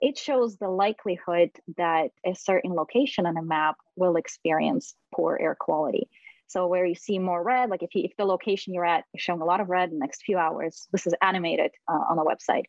it 0.00 0.18
shows 0.18 0.56
the 0.56 0.68
likelihood 0.68 1.50
that 1.76 2.10
a 2.26 2.34
certain 2.34 2.72
location 2.72 3.24
on 3.24 3.36
a 3.36 3.42
map 3.42 3.76
will 3.94 4.16
experience 4.16 4.94
poor 5.14 5.38
air 5.40 5.56
quality. 5.58 6.08
So 6.48 6.66
where 6.66 6.84
you 6.84 6.96
see 6.96 7.18
more 7.18 7.42
red, 7.42 7.70
like 7.70 7.82
if, 7.82 7.94
you, 7.94 8.04
if 8.04 8.16
the 8.18 8.26
location 8.26 8.74
you're 8.74 8.84
at 8.84 9.04
is 9.14 9.22
showing 9.22 9.40
a 9.40 9.44
lot 9.44 9.60
of 9.60 9.70
red 9.70 9.88
in 9.90 9.98
the 9.98 10.00
next 10.00 10.22
few 10.22 10.36
hours, 10.36 10.86
this 10.92 11.06
is 11.06 11.14
animated 11.22 11.70
uh, 11.88 12.00
on 12.10 12.16
the 12.16 12.24
website. 12.24 12.64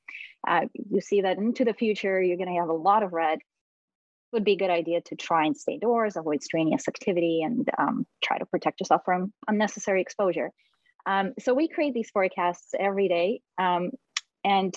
Uh, 0.47 0.67
you 0.89 1.01
see 1.01 1.21
that 1.21 1.37
into 1.37 1.65
the 1.65 1.73
future, 1.73 2.21
you're 2.21 2.37
going 2.37 2.53
to 2.53 2.59
have 2.59 2.69
a 2.69 2.73
lot 2.73 3.03
of 3.03 3.11
red. 3.11 3.39
Would 4.33 4.43
be 4.43 4.53
a 4.53 4.57
good 4.57 4.71
idea 4.71 4.99
to 4.99 5.15
try 5.15 5.45
and 5.45 5.55
stay 5.55 5.73
indoors, 5.73 6.15
avoid 6.15 6.41
strenuous 6.41 6.87
activity, 6.87 7.43
and 7.43 7.69
um, 7.77 8.07
try 8.23 8.39
to 8.39 8.47
protect 8.47 8.79
yourself 8.79 9.03
from 9.05 9.31
unnecessary 9.47 10.01
exposure. 10.01 10.49
Um, 11.05 11.33
so 11.37 11.53
we 11.53 11.67
create 11.67 11.93
these 11.93 12.09
forecasts 12.09 12.73
every 12.77 13.07
day. 13.07 13.41
Um, 13.59 13.91
and 14.43 14.73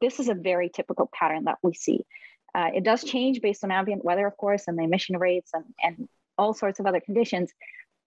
this 0.00 0.18
is 0.18 0.30
a 0.30 0.34
very 0.34 0.70
typical 0.70 1.10
pattern 1.12 1.44
that 1.44 1.58
we 1.62 1.74
see. 1.74 2.06
Uh, 2.54 2.70
it 2.74 2.84
does 2.84 3.04
change 3.04 3.42
based 3.42 3.64
on 3.64 3.70
ambient 3.70 4.02
weather, 4.02 4.26
of 4.26 4.34
course, 4.38 4.64
and 4.66 4.78
the 4.78 4.84
emission 4.84 5.18
rates 5.18 5.50
and, 5.52 5.64
and 5.82 6.08
all 6.38 6.54
sorts 6.54 6.80
of 6.80 6.86
other 6.86 7.00
conditions. 7.00 7.52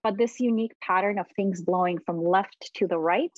But 0.04 0.18
this 0.18 0.40
unique 0.40 0.74
pattern 0.82 1.20
of 1.20 1.28
things 1.36 1.62
blowing 1.62 2.00
from 2.04 2.24
left 2.24 2.72
to 2.78 2.88
the 2.88 2.98
right 2.98 3.38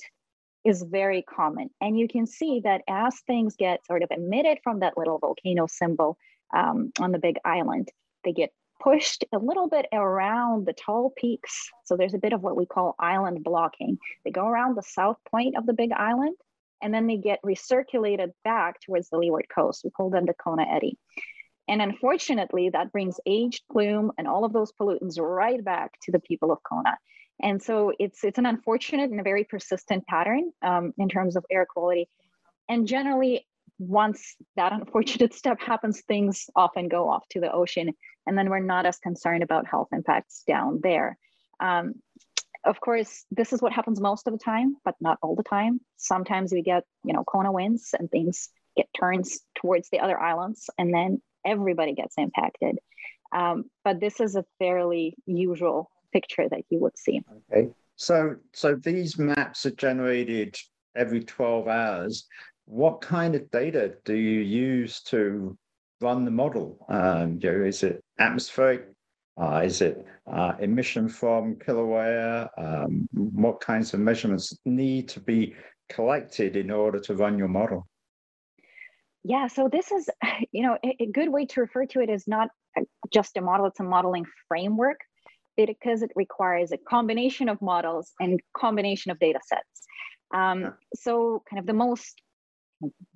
is 0.64 0.82
very 0.82 1.20
common. 1.20 1.68
And 1.82 1.98
you 1.98 2.08
can 2.08 2.26
see 2.26 2.62
that 2.64 2.80
as 2.88 3.20
things 3.26 3.56
get 3.56 3.84
sort 3.84 4.02
of 4.02 4.10
emitted 4.10 4.60
from 4.64 4.80
that 4.80 4.96
little 4.96 5.18
volcano 5.18 5.66
symbol 5.66 6.16
um, 6.52 6.92
on 7.00 7.12
the 7.12 7.18
big 7.18 7.36
island, 7.44 7.90
they 8.24 8.32
get 8.32 8.50
pushed 8.82 9.24
a 9.32 9.38
little 9.38 9.68
bit 9.68 9.86
around 9.92 10.66
the 10.66 10.72
tall 10.72 11.12
peaks. 11.16 11.70
So 11.84 11.96
there's 11.96 12.14
a 12.14 12.18
bit 12.18 12.32
of 12.32 12.42
what 12.42 12.56
we 12.56 12.66
call 12.66 12.96
island 12.98 13.44
blocking. 13.44 13.98
They 14.24 14.30
go 14.30 14.46
around 14.46 14.76
the 14.76 14.82
south 14.82 15.18
point 15.30 15.56
of 15.56 15.66
the 15.66 15.72
big 15.72 15.92
island 15.92 16.36
and 16.82 16.92
then 16.92 17.06
they 17.06 17.16
get 17.16 17.40
recirculated 17.42 18.32
back 18.42 18.80
towards 18.80 19.08
the 19.08 19.18
leeward 19.18 19.46
coast. 19.54 19.82
We 19.84 19.90
call 19.90 20.10
them 20.10 20.26
the 20.26 20.34
Kona 20.34 20.66
eddy. 20.68 20.98
And 21.68 21.80
unfortunately, 21.80 22.70
that 22.70 22.90
brings 22.90 23.20
aged 23.24 23.62
plume 23.70 24.10
and 24.18 24.26
all 24.26 24.44
of 24.44 24.52
those 24.52 24.72
pollutants 24.72 25.18
right 25.18 25.64
back 25.64 25.92
to 26.02 26.12
the 26.12 26.18
people 26.18 26.50
of 26.50 26.58
Kona. 26.64 26.98
And 27.40 27.62
so 27.62 27.92
it's 27.98 28.24
it's 28.24 28.38
an 28.38 28.46
unfortunate 28.46 29.10
and 29.10 29.20
a 29.20 29.24
very 29.24 29.44
persistent 29.44 30.06
pattern 30.06 30.52
um, 30.60 30.92
in 30.98 31.08
terms 31.08 31.36
of 31.36 31.46
air 31.50 31.66
quality. 31.66 32.08
And 32.68 32.86
generally, 32.86 33.46
once 33.78 34.36
that 34.56 34.72
unfortunate 34.72 35.34
step 35.42 35.60
happens, 35.60 36.02
things 36.02 36.48
often 36.56 36.88
go 36.88 37.08
off 37.08 37.26
to 37.30 37.40
the 37.40 37.52
ocean, 37.52 37.92
and 38.26 38.36
then 38.36 38.50
we're 38.50 38.60
not 38.60 38.86
as 38.86 38.98
concerned 38.98 39.42
about 39.42 39.66
health 39.66 39.88
impacts 39.92 40.42
down 40.46 40.80
there. 40.82 41.16
Um, 41.60 41.94
of 42.64 42.80
course, 42.80 43.24
this 43.30 43.52
is 43.52 43.60
what 43.60 43.72
happens 43.72 44.00
most 44.00 44.26
of 44.26 44.32
the 44.32 44.38
time, 44.38 44.76
but 44.84 44.94
not 45.00 45.18
all 45.22 45.34
the 45.34 45.42
time. 45.42 45.80
Sometimes 45.96 46.52
we 46.52 46.62
get, 46.62 46.84
you 47.04 47.12
know, 47.12 47.24
Kona 47.24 47.50
winds 47.50 47.94
and 47.98 48.10
things 48.10 48.50
get 48.76 48.86
turns 48.98 49.40
towards 49.56 49.88
the 49.90 49.98
other 49.98 50.18
islands, 50.18 50.70
and 50.78 50.94
then 50.94 51.20
everybody 51.44 51.92
gets 51.94 52.14
impacted. 52.18 52.78
Um, 53.32 53.64
but 53.84 54.00
this 54.00 54.20
is 54.20 54.36
a 54.36 54.44
fairly 54.58 55.16
usual 55.26 55.90
picture 56.12 56.48
that 56.48 56.62
you 56.70 56.78
would 56.78 56.96
see. 56.96 57.22
Okay. 57.50 57.70
So, 57.96 58.36
so 58.52 58.74
these 58.76 59.18
maps 59.18 59.66
are 59.66 59.70
generated 59.70 60.56
every 60.94 61.24
12 61.24 61.68
hours 61.68 62.26
what 62.66 63.00
kind 63.00 63.34
of 63.34 63.50
data 63.50 63.94
do 64.04 64.14
you 64.14 64.40
use 64.40 65.02
to 65.02 65.56
run 66.00 66.24
the 66.24 66.30
model? 66.30 66.84
Um, 66.88 67.38
you 67.40 67.50
know, 67.50 67.64
is 67.64 67.82
it 67.82 68.02
atmospheric? 68.18 68.88
Uh, 69.40 69.62
is 69.64 69.80
it 69.80 70.04
uh, 70.30 70.52
emission 70.60 71.08
from 71.08 71.56
Kilauea? 71.56 72.48
Um, 72.58 73.08
what 73.12 73.60
kinds 73.60 73.94
of 73.94 74.00
measurements 74.00 74.56
need 74.64 75.08
to 75.08 75.20
be 75.20 75.54
collected 75.88 76.56
in 76.56 76.70
order 76.70 77.00
to 77.00 77.14
run 77.14 77.38
your 77.38 77.48
model? 77.48 77.86
Yeah, 79.24 79.46
so 79.46 79.68
this 79.70 79.90
is, 79.90 80.08
you 80.52 80.62
know, 80.62 80.76
a, 80.84 81.06
good 81.06 81.30
way 81.30 81.46
to 81.46 81.60
refer 81.60 81.86
to 81.86 82.00
it 82.00 82.10
is 82.10 82.26
not 82.26 82.48
just 83.12 83.36
a 83.36 83.40
model; 83.40 83.66
it's 83.66 83.80
a 83.80 83.84
modeling 83.84 84.26
framework 84.48 84.98
because 85.56 86.02
it 86.02 86.10
requires 86.16 86.72
a 86.72 86.78
combination 86.78 87.48
of 87.48 87.60
models 87.60 88.12
and 88.20 88.40
combination 88.56 89.10
of 89.10 89.18
data 89.18 89.40
sets. 89.46 89.86
Um. 90.34 90.74
So, 90.94 91.42
kind 91.48 91.60
of 91.60 91.66
the 91.66 91.74
most 91.74 92.20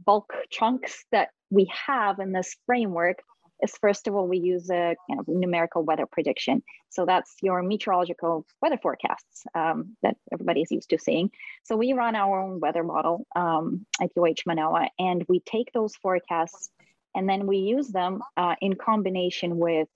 bulk 0.05 0.33
chunks 0.51 1.05
that 1.13 1.29
we 1.51 1.71
have 1.87 2.19
in 2.19 2.33
this 2.33 2.57
framework 2.67 3.23
is 3.63 3.77
first 3.81 4.07
of 4.07 4.15
all, 4.15 4.27
we 4.27 4.39
use 4.39 4.71
a 4.71 4.97
numerical 5.27 5.83
weather 5.83 6.07
prediction. 6.07 6.63
So 6.91 7.07
that's 7.07 7.35
your 7.43 7.63
meteorological 7.63 8.47
weather 8.61 8.79
forecasts 8.83 9.45
um, 9.55 9.97
that 10.03 10.17
everybody 10.33 10.63
is 10.63 10.71
used 10.71 10.91
to 10.91 10.99
seeing. 10.99 11.31
So 11.65 11.77
we 11.77 11.93
run 11.93 12.15
our 12.15 12.41
own 12.41 12.61
weather 12.61 12.83
model 12.83 13.27
um, 13.35 13.87
at 14.01 14.11
UH 14.17 14.43
Manoa, 14.47 14.89
and 14.99 15.25
we 15.29 15.41
take 15.41 15.73
those 15.73 15.97
forecasts 15.97 16.69
and 17.15 17.29
then 17.29 17.47
we 17.47 17.57
use 17.59 17.89
them 17.89 18.21
uh, 18.37 18.57
in 18.61 18.75
combination 18.75 19.57
with 19.57 19.89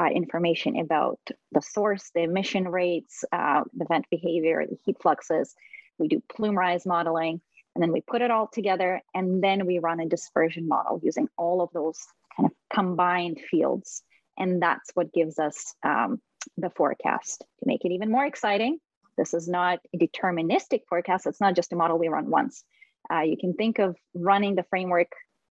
uh, 0.00 0.06
information 0.06 0.78
about 0.78 1.18
the 1.50 1.60
source, 1.60 2.10
the 2.14 2.22
emission 2.22 2.68
rates, 2.68 3.24
uh, 3.32 3.62
the 3.74 3.84
vent 3.86 4.06
behavior, 4.08 4.64
the 4.64 4.78
heat 4.84 4.96
fluxes. 5.02 5.54
We 5.98 6.06
do 6.06 6.22
plume 6.32 6.56
rise 6.56 6.86
modeling. 6.86 7.40
And 7.74 7.82
then 7.82 7.92
we 7.92 8.00
put 8.00 8.22
it 8.22 8.30
all 8.30 8.48
together 8.48 9.00
and 9.14 9.42
then 9.42 9.66
we 9.66 9.78
run 9.78 10.00
a 10.00 10.08
dispersion 10.08 10.66
model 10.66 11.00
using 11.02 11.28
all 11.38 11.62
of 11.62 11.70
those 11.72 11.98
kind 12.36 12.46
of 12.46 12.52
combined 12.74 13.40
fields. 13.50 14.02
And 14.38 14.60
that's 14.60 14.90
what 14.94 15.12
gives 15.12 15.38
us 15.38 15.74
um, 15.84 16.20
the 16.56 16.70
forecast. 16.70 17.40
To 17.40 17.66
make 17.66 17.84
it 17.84 17.92
even 17.92 18.10
more 18.10 18.24
exciting, 18.24 18.78
this 19.16 19.34
is 19.34 19.48
not 19.48 19.80
a 19.94 19.98
deterministic 19.98 20.80
forecast. 20.88 21.26
It's 21.26 21.40
not 21.40 21.54
just 21.54 21.72
a 21.72 21.76
model 21.76 21.98
we 21.98 22.08
run 22.08 22.30
once. 22.30 22.64
Uh, 23.12 23.20
you 23.20 23.36
can 23.36 23.54
think 23.54 23.78
of 23.78 23.96
running 24.14 24.54
the 24.54 24.64
framework 24.70 25.08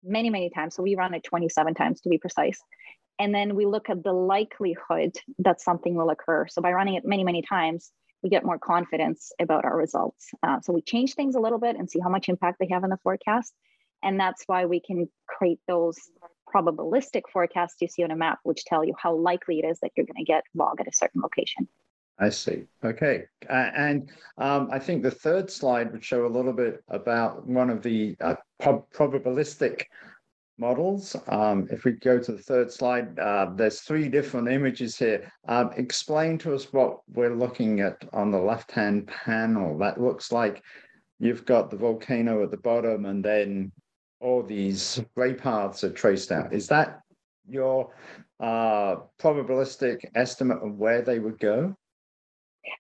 many, 0.03 0.31
many 0.31 0.51
times. 0.51 0.75
So 0.75 0.83
we 0.83 0.97
run 0.97 1.15
it 1.15 1.25
27 1.25 1.75
times 1.75 2.01
to 2.03 2.09
be 2.09 2.19
precise. 2.19 2.61
And 3.19 3.35
then 3.35 3.55
we 3.55 3.67
look 3.67 3.89
at 3.89 4.03
the 4.03 4.13
likelihood 4.13 5.17
that 5.39 5.61
something 5.61 5.95
will 5.95 6.11
occur. 6.11 6.47
So 6.49 6.63
by 6.63 6.73
running 6.73 6.95
it 6.95 7.05
many, 7.05 7.25
many 7.25 7.43
times, 7.43 7.93
we 8.23 8.31
get 8.31 8.45
more 8.45 8.59
confidence 8.59 9.33
about 9.41 9.65
our 9.65 9.77
results. 9.77 10.29
Uh, 10.43 10.61
so 10.61 10.73
we 10.73 10.83
change 10.83 11.15
things 11.15 11.35
a 11.35 11.41
little 11.41 11.59
bit 11.59 11.77
and 11.77 11.91
see 11.91 11.99
how 12.01 12.09
much 12.09 12.29
impact 12.29 12.59
they 12.61 12.69
have 12.71 12.85
in 12.85 12.91
the 12.91 12.99
forecast. 13.03 13.53
And 14.03 14.19
that's 14.19 14.45
why 14.47 14.67
we 14.67 14.81
can 14.81 15.09
create 15.27 15.61
those 15.67 15.97
probabilistic 16.53 17.23
forecasts 17.33 17.77
you 17.81 17.89
see 17.89 18.03
on 18.03 18.11
a 18.11 18.17
map, 18.17 18.39
which 18.43 18.65
tell 18.65 18.85
you 18.85 18.95
how 18.99 19.15
likely 19.15 19.61
it 19.61 19.65
is 19.65 19.79
that 19.81 19.93
you're 19.97 20.07
going 20.07 20.25
to 20.25 20.25
get 20.25 20.45
VOG 20.57 20.81
at 20.81 20.89
a 20.89 20.93
certain 20.93 21.23
location. 21.23 21.69
I 22.19 22.29
see. 22.29 22.65
Okay. 22.85 23.25
Uh, 23.49 23.71
and 23.75 24.11
um, 24.39 24.69
I 24.71 24.79
think 24.79 25.03
the 25.03 25.11
third 25.11 25.51
slide 25.51 25.93
would 25.93 26.05
show 26.05 26.27
a 26.27 26.29
little 26.29 26.53
bit 26.53 26.83
about 26.89 27.47
one 27.47 27.71
of 27.71 27.83
the 27.83 28.17
uh, 28.21 28.37
prob- 28.61 28.91
probabilistic 28.93 29.85
models. 30.59 31.17
Um, 31.29 31.69
if 31.71 31.85
we 31.85 31.93
go 31.93 32.19
to 32.19 32.33
the 32.33 32.43
third 32.43 32.71
slide, 32.71 33.19
uh, 33.19 33.51
there's 33.55 33.81
three 33.81 34.09
different 34.09 34.49
images 34.49 34.97
here. 34.97 35.33
Um, 35.49 35.71
explain 35.77 36.39
to 36.39 36.55
us 36.55 36.73
what 36.73 37.01
we're 37.09 37.35
looking 37.35 37.81
at 37.81 38.03
on 38.13 38.31
the 38.31 38.39
left-hand 38.39 39.07
panel. 39.09 39.79
That 39.79 40.01
looks 40.01 40.33
like 40.33 40.63
you've 41.19 41.45
got 41.45 41.71
the 41.71 41.77
volcano 41.77 42.43
at 42.43 42.51
the 42.51 42.57
bottom 42.57 43.07
and 43.07 43.25
then 43.25 43.73
all 44.21 44.43
these 44.43 45.03
ray 45.17 45.35
paths 45.35 45.85
are 45.85 45.93
traced 45.93 46.31
out. 46.33 46.53
Is 46.53 46.69
that 46.69 47.01
your 47.49 47.93
uh, 48.41 48.97
probabilistic 49.21 50.05
estimate 50.15 50.59
of 50.63 50.77
where 50.77 51.03
they 51.03 51.19
would 51.19 51.39
go? 51.39 51.77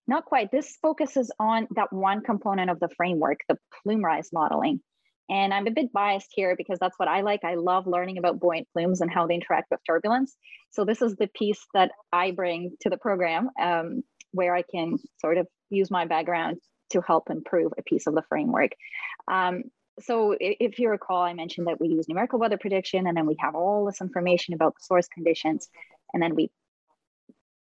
Not 0.07 0.25
quite. 0.25 0.51
This 0.53 0.79
focuses 0.81 1.31
on 1.41 1.67
that 1.75 1.93
one 1.93 2.23
component 2.23 2.71
of 2.71 2.79
the 2.79 2.89
framework, 2.97 3.41
the 3.49 3.59
plume 3.83 4.05
rise 4.05 4.31
modeling. 4.33 4.81
And 5.31 5.55
I'm 5.55 5.67
a 5.67 5.71
bit 5.71 5.93
biased 5.93 6.31
here 6.33 6.55
because 6.57 6.79
that's 6.79 6.99
what 6.99 7.09
I 7.09 7.21
like. 7.23 7.45
I 7.45 7.55
love 7.55 7.87
learning 7.87 8.19
about 8.19 8.41
buoyant 8.41 8.69
plumes 8.73 9.01
and 9.01 9.11
how 9.11 9.27
they 9.27 9.35
interact 9.35 9.71
with 9.71 9.81
turbulence. 9.87 10.37
So 10.71 10.85
this 10.85 11.01
is 11.01 11.17
the 11.17 11.29
piece 11.29 11.65
that 11.75 11.93
I 12.13 12.33
bring 12.33 12.77
to 12.81 12.91
the 12.91 12.97
program 12.97 13.51
um, 13.61 14.03
where 14.33 14.55
I 14.55 14.63
can 14.63 14.99
sort 15.21 15.39
of 15.39 15.47
use 15.71 15.91
my 15.91 16.07
background 16.07 16.59
to 16.91 17.01
help 17.01 17.31
improve 17.31 17.73
a 17.79 17.83
piece 17.83 18.07
of 18.07 18.15
the 18.15 18.23
framework. 18.29 18.73
Um, 19.29 19.65
so 20.01 20.37
if 20.39 20.79
you 20.79 20.89
recall, 20.89 21.23
I 21.23 21.35
mentioned 21.35 21.67
that 21.67 21.81
we 21.81 21.89
use 21.89 22.09
numerical 22.09 22.39
weather 22.39 22.59
prediction 22.59 23.07
and 23.07 23.17
then 23.17 23.27
we 23.27 23.37
have 23.41 23.55
all 23.55 23.85
this 23.85 24.01
information 24.01 24.55
about 24.55 24.75
the 24.75 24.85
source 24.85 25.07
conditions. 25.09 25.69
And 26.13 26.23
then 26.23 26.35
we 26.35 26.51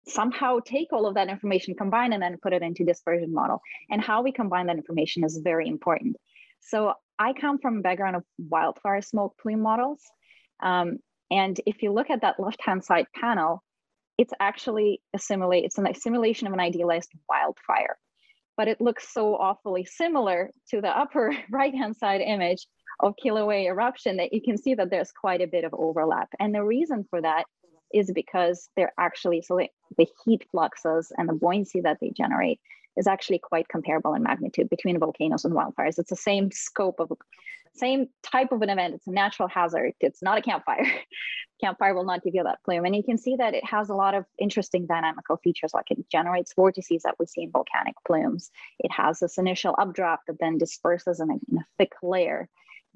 somehow 0.08 0.60
take 0.60 0.92
all 0.92 1.08
of 1.08 1.16
that 1.16 1.30
information, 1.30 1.76
combine, 1.76 2.14
and 2.14 2.22
then 2.22 2.38
put 2.42 2.54
it 2.54 2.62
into 2.62 2.84
dispersion 2.84 3.34
model. 3.34 3.62
And 3.90 4.02
how 4.02 4.22
we 4.22 4.32
combine 4.32 4.68
that 4.68 4.78
information 4.78 5.24
is 5.24 5.40
very 5.44 5.68
important. 5.68 6.18
So 6.66 6.94
I 7.20 7.34
come 7.34 7.60
from 7.60 7.78
a 7.78 7.82
background 7.82 8.16
of 8.16 8.24
wildfire 8.38 9.02
smoke 9.02 9.36
plume 9.42 9.62
models. 9.62 10.02
Um, 10.62 10.98
and 11.32 11.60
if 11.66 11.82
you 11.82 11.92
look 11.92 12.10
at 12.10 12.22
that 12.22 12.40
left-hand 12.40 12.84
side 12.84 13.08
panel, 13.14 13.64
it's 14.18 14.34
actually 14.40 15.02
a 15.14 15.20
simulate, 15.20 15.66
it's 15.66 15.78
a 15.78 15.94
simulation 15.94 16.48
of 16.48 16.54
an 16.54 16.60
idealized 16.60 17.12
wildfire. 17.30 17.98
But 18.58 18.68
it 18.68 18.82
looks 18.82 19.14
so 19.14 19.36
awfully 19.36 19.86
similar 19.86 20.50
to 20.70 20.82
the 20.82 20.90
upper 20.90 21.36
right-hand 21.50 21.98
side 21.98 22.22
image 22.22 22.66
of 23.02 23.16
Kilauea 23.24 23.66
eruption 23.66 24.18
that 24.18 24.34
you 24.34 24.42
can 24.42 24.58
see 24.58 24.74
that 24.76 24.90
there's 24.90 25.12
quite 25.12 25.42
a 25.42 25.48
bit 25.48 25.66
of 25.66 25.74
overlap. 25.74 26.30
And 26.40 26.56
the 26.56 26.64
reason 26.64 27.06
for 27.10 27.22
that 27.22 27.46
is 27.94 28.12
because 28.12 28.70
they're 28.76 28.94
actually, 28.98 29.42
so 29.42 29.60
the 29.98 30.08
heat 30.24 30.46
fluxes 30.52 31.12
and 31.18 31.30
the 31.30 31.34
buoyancy 31.34 31.82
that 31.82 31.98
they 32.02 32.12
generate 32.16 32.60
is 32.98 33.08
actually 33.08 33.40
quite 33.40 33.68
comparable 33.68 34.14
in 34.14 34.24
magnitude 34.24 34.70
between 34.70 35.00
volcanoes 35.00 35.46
and 35.46 35.54
wildfires. 35.54 36.00
It's 36.00 36.10
the 36.10 36.16
same 36.16 36.52
scope 36.52 37.00
of, 37.00 37.12
same 37.74 38.08
type 38.24 38.52
of 38.52 38.62
an 38.62 38.70
event. 38.70 38.96
It's 38.96 39.08
a 39.08 39.12
natural 39.12 39.50
hazard. 39.50 39.94
It's 40.00 40.22
not 40.22 40.38
a 40.38 40.42
campfire. 40.42 40.86
campfire 41.62 41.94
will 41.94 42.06
not 42.06 42.24
give 42.24 42.36
you 42.36 42.44
that 42.44 42.64
plume. 42.64 42.86
And 42.86 42.96
you 42.96 43.04
can 43.04 43.18
see 43.18 43.36
that 43.38 43.54
it 43.54 43.66
has 43.66 43.90
a 43.90 43.96
lot 43.96 44.14
of 44.14 44.26
interesting 44.38 44.86
dynamical 44.86 45.38
features, 45.38 45.74
like 45.74 45.92
it 45.92 46.10
generates 46.10 46.54
vortices 46.54 47.04
that 47.04 47.16
we 47.20 47.26
see 47.26 47.44
in 47.44 47.52
volcanic 47.52 47.96
plumes. 48.06 48.50
It 48.80 48.92
has 48.92 49.20
this 49.20 49.38
initial 49.38 49.76
updraft 49.78 50.24
that 50.28 50.40
then 50.40 50.58
disperses 50.58 51.20
in 51.20 51.30
a, 51.30 51.34
in 51.34 51.58
a 51.60 51.66
thick 51.78 51.94
layer. 52.02 52.50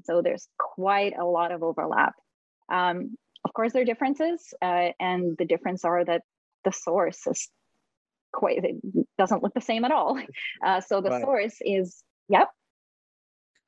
So 0.06 0.22
there's 0.22 0.48
quite 0.58 1.18
a 1.18 1.26
lot 1.26 1.52
of 1.52 1.64
overlap. 1.64 2.16
Um, 2.70 3.18
of 3.46 3.54
course, 3.54 3.74
there 3.74 3.82
are 3.82 3.86
differences, 3.86 4.54
uh, 4.62 4.90
and 5.00 5.38
the 5.38 5.46
difference 5.46 5.86
are 5.86 6.04
that 6.04 6.24
the 6.66 6.72
source 6.72 7.26
is 7.26 7.50
quite 8.32 8.64
it 8.64 9.08
doesn't 9.18 9.44
look 9.44 9.54
the 9.54 9.62
same 9.62 9.86
at 9.86 9.92
all. 9.92 10.20
Uh, 10.66 10.82
so 10.82 11.02
the 11.02 11.10
right. 11.10 11.24
source 11.24 11.56
is 11.62 12.04
yep. 12.28 12.50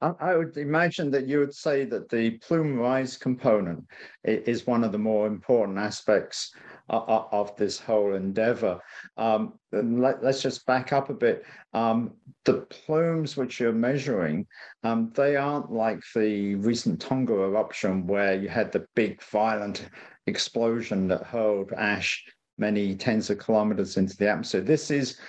I, 0.01 0.13
I 0.19 0.35
would 0.35 0.57
imagine 0.57 1.11
that 1.11 1.27
you 1.27 1.39
would 1.39 1.53
say 1.53 1.85
that 1.85 2.09
the 2.09 2.31
plume 2.39 2.77
rise 2.77 3.17
component 3.17 3.85
is 4.23 4.67
one 4.67 4.83
of 4.83 4.91
the 4.91 4.97
more 4.97 5.27
important 5.27 5.77
aspects 5.77 6.53
of, 6.89 7.27
of 7.31 7.55
this 7.55 7.79
whole 7.79 8.15
endeavor. 8.15 8.79
Um, 9.17 9.53
let, 9.71 10.23
us 10.23 10.41
just 10.41 10.65
back 10.65 10.91
up 10.91 11.09
a 11.09 11.13
bit. 11.13 11.45
Um, 11.73 12.13
the 12.45 12.61
plumes 12.61 13.37
which 13.37 13.59
you're 13.59 13.71
measuring, 13.71 14.47
um, 14.83 15.11
they 15.15 15.35
aren't 15.35 15.71
like 15.71 16.03
the 16.13 16.55
recent 16.55 16.99
Tonga 16.99 17.33
eruption 17.33 18.07
where 18.07 18.35
you 18.35 18.49
had 18.49 18.71
the 18.71 18.85
big 18.95 19.21
violent 19.23 19.87
explosion 20.27 21.07
that 21.07 21.23
hurled 21.23 21.71
ash 21.73 22.23
many 22.61 22.95
tens 22.95 23.29
of 23.29 23.39
kilometers 23.39 23.97
into 23.97 24.15
the 24.15 24.29
atmosphere. 24.29 24.61
This 24.61 24.89
is 24.89 25.19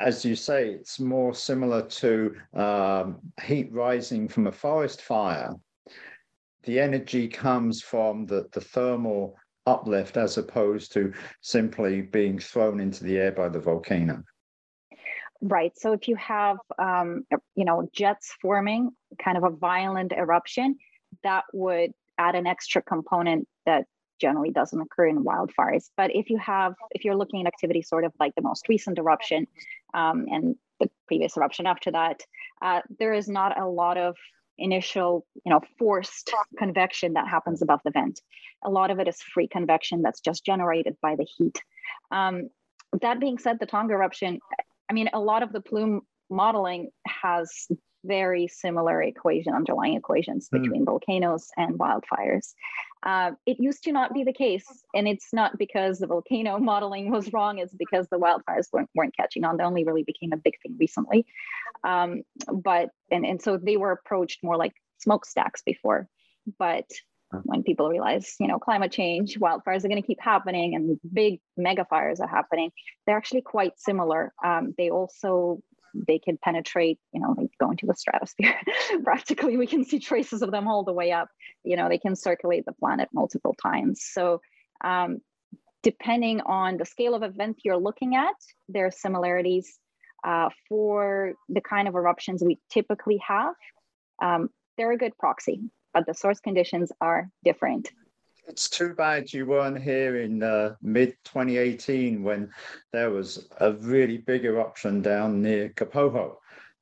as 0.00 0.24
you 0.24 0.34
say, 0.34 0.70
it's 0.70 0.98
more 0.98 1.34
similar 1.34 1.82
to 1.82 2.34
um, 2.54 3.18
heat 3.44 3.70
rising 3.70 4.28
from 4.28 4.46
a 4.46 4.52
forest 4.52 5.02
fire. 5.02 5.54
The 6.62 6.80
energy 6.80 7.28
comes 7.28 7.82
from 7.82 8.24
the, 8.24 8.48
the 8.52 8.62
thermal 8.62 9.36
uplift 9.66 10.16
as 10.16 10.38
opposed 10.38 10.92
to 10.94 11.12
simply 11.42 12.00
being 12.00 12.38
thrown 12.38 12.80
into 12.80 13.04
the 13.04 13.18
air 13.18 13.32
by 13.32 13.50
the 13.50 13.60
volcano. 13.60 14.22
Right. 15.42 15.72
So 15.76 15.92
if 15.92 16.08
you 16.08 16.16
have, 16.16 16.56
um, 16.78 17.24
you 17.54 17.64
know, 17.64 17.88
jets 17.92 18.34
forming, 18.40 18.90
kind 19.22 19.36
of 19.36 19.44
a 19.44 19.50
violent 19.50 20.12
eruption, 20.12 20.76
that 21.24 21.44
would 21.52 21.92
add 22.18 22.34
an 22.34 22.46
extra 22.46 22.82
component 22.82 23.46
that 23.66 23.84
generally 24.20 24.50
doesn't 24.50 24.80
occur 24.80 25.06
in 25.06 25.24
wildfires. 25.24 25.90
But 25.96 26.14
if 26.14 26.30
you 26.30 26.38
have, 26.38 26.74
if 26.92 27.04
you're 27.04 27.16
looking 27.16 27.40
at 27.40 27.46
activity 27.46 27.82
sort 27.82 28.04
of 28.04 28.12
like 28.20 28.34
the 28.34 28.42
most 28.42 28.68
recent 28.68 28.98
eruption 28.98 29.46
um, 29.94 30.26
and 30.30 30.56
the 30.78 30.90
previous 31.06 31.36
eruption 31.36 31.66
after 31.66 31.90
that, 31.92 32.22
uh, 32.62 32.80
there 32.98 33.12
is 33.12 33.28
not 33.28 33.58
a 33.58 33.66
lot 33.66 33.96
of 33.96 34.16
initial, 34.58 35.26
you 35.44 35.50
know, 35.50 35.60
forced 35.78 36.32
convection 36.58 37.14
that 37.14 37.26
happens 37.26 37.62
above 37.62 37.80
the 37.84 37.90
vent. 37.90 38.20
A 38.64 38.70
lot 38.70 38.90
of 38.90 38.98
it 39.00 39.08
is 39.08 39.20
free 39.22 39.48
convection 39.48 40.02
that's 40.02 40.20
just 40.20 40.44
generated 40.44 40.96
by 41.00 41.16
the 41.16 41.24
heat. 41.24 41.62
Um, 42.10 42.50
that 43.00 43.20
being 43.20 43.38
said, 43.38 43.58
the 43.58 43.66
Tonga 43.66 43.94
eruption, 43.94 44.38
I 44.88 44.92
mean, 44.92 45.08
a 45.12 45.20
lot 45.20 45.42
of 45.42 45.52
the 45.52 45.60
plume 45.60 46.02
modeling 46.28 46.90
has 47.06 47.68
very 48.04 48.46
similar 48.48 49.02
equation, 49.02 49.54
underlying 49.54 49.96
equations 49.96 50.48
mm. 50.48 50.62
between 50.62 50.84
volcanoes 50.84 51.48
and 51.56 51.78
wildfires. 51.78 52.54
Uh, 53.02 53.32
it 53.46 53.58
used 53.58 53.82
to 53.84 53.92
not 53.92 54.12
be 54.12 54.24
the 54.24 54.32
case, 54.32 54.66
and 54.94 55.08
it's 55.08 55.32
not 55.32 55.58
because 55.58 55.98
the 55.98 56.06
volcano 56.06 56.58
modeling 56.72 57.10
was 57.10 57.32
wrong. 57.32 57.58
It's 57.58 57.74
because 57.74 58.08
the 58.08 58.18
wildfires 58.18 58.66
weren't, 58.72 58.90
weren't 58.94 59.16
catching 59.16 59.44
on. 59.44 59.56
They 59.56 59.64
only 59.64 59.84
really 59.84 60.04
became 60.04 60.32
a 60.32 60.36
big 60.36 60.54
thing 60.62 60.76
recently. 60.78 61.26
Um, 61.84 62.22
but 62.52 62.90
and 63.10 63.24
and 63.24 63.40
so 63.40 63.56
they 63.56 63.76
were 63.76 63.92
approached 63.92 64.40
more 64.42 64.56
like 64.56 64.72
smokestacks 64.98 65.62
before, 65.62 66.08
but 66.58 66.84
when 67.44 67.62
people 67.62 67.88
realize 67.88 68.34
you 68.40 68.46
know 68.46 68.58
climate 68.58 68.90
change 68.90 69.38
wildfires 69.38 69.84
are 69.84 69.88
going 69.88 70.00
to 70.00 70.06
keep 70.06 70.20
happening 70.20 70.74
and 70.74 70.98
big 71.12 71.40
mega 71.56 71.84
fires 71.84 72.20
are 72.20 72.28
happening 72.28 72.70
they're 73.06 73.16
actually 73.16 73.40
quite 73.40 73.72
similar 73.78 74.32
um, 74.44 74.74
they 74.76 74.90
also 74.90 75.60
they 75.94 76.18
can 76.18 76.38
penetrate, 76.38 76.98
you 77.12 77.20
know, 77.20 77.34
like 77.36 77.50
go 77.58 77.70
into 77.70 77.86
the 77.86 77.94
stratosphere. 77.94 78.54
Practically, 79.04 79.56
we 79.56 79.66
can 79.66 79.84
see 79.84 79.98
traces 79.98 80.42
of 80.42 80.50
them 80.50 80.68
all 80.68 80.84
the 80.84 80.92
way 80.92 81.12
up. 81.12 81.28
You 81.64 81.76
know, 81.76 81.88
they 81.88 81.98
can 81.98 82.16
circulate 82.16 82.64
the 82.66 82.72
planet 82.72 83.08
multiple 83.12 83.54
times. 83.62 84.02
So, 84.02 84.40
um, 84.82 85.20
depending 85.82 86.40
on 86.42 86.76
the 86.76 86.84
scale 86.84 87.14
of 87.14 87.22
event 87.22 87.60
you're 87.64 87.76
looking 87.76 88.14
at, 88.14 88.34
there 88.68 88.86
are 88.86 88.90
similarities 88.90 89.78
uh, 90.24 90.50
for 90.68 91.34
the 91.48 91.60
kind 91.60 91.88
of 91.88 91.94
eruptions 91.94 92.42
we 92.42 92.58
typically 92.70 93.18
have. 93.26 93.54
Um, 94.22 94.50
they're 94.76 94.92
a 94.92 94.98
good 94.98 95.16
proxy, 95.18 95.60
but 95.94 96.06
the 96.06 96.14
source 96.14 96.40
conditions 96.40 96.92
are 97.00 97.28
different. 97.44 97.90
It's 98.50 98.68
too 98.68 98.94
bad 98.94 99.32
you 99.32 99.46
weren't 99.46 99.80
here 99.80 100.20
in 100.22 100.42
uh, 100.42 100.74
mid 100.82 101.10
2018 101.24 102.20
when 102.24 102.50
there 102.92 103.10
was 103.10 103.48
a 103.60 103.74
really 103.74 104.18
big 104.18 104.44
eruption 104.44 105.02
down 105.02 105.40
near 105.40 105.68
Kapoho 105.68 106.34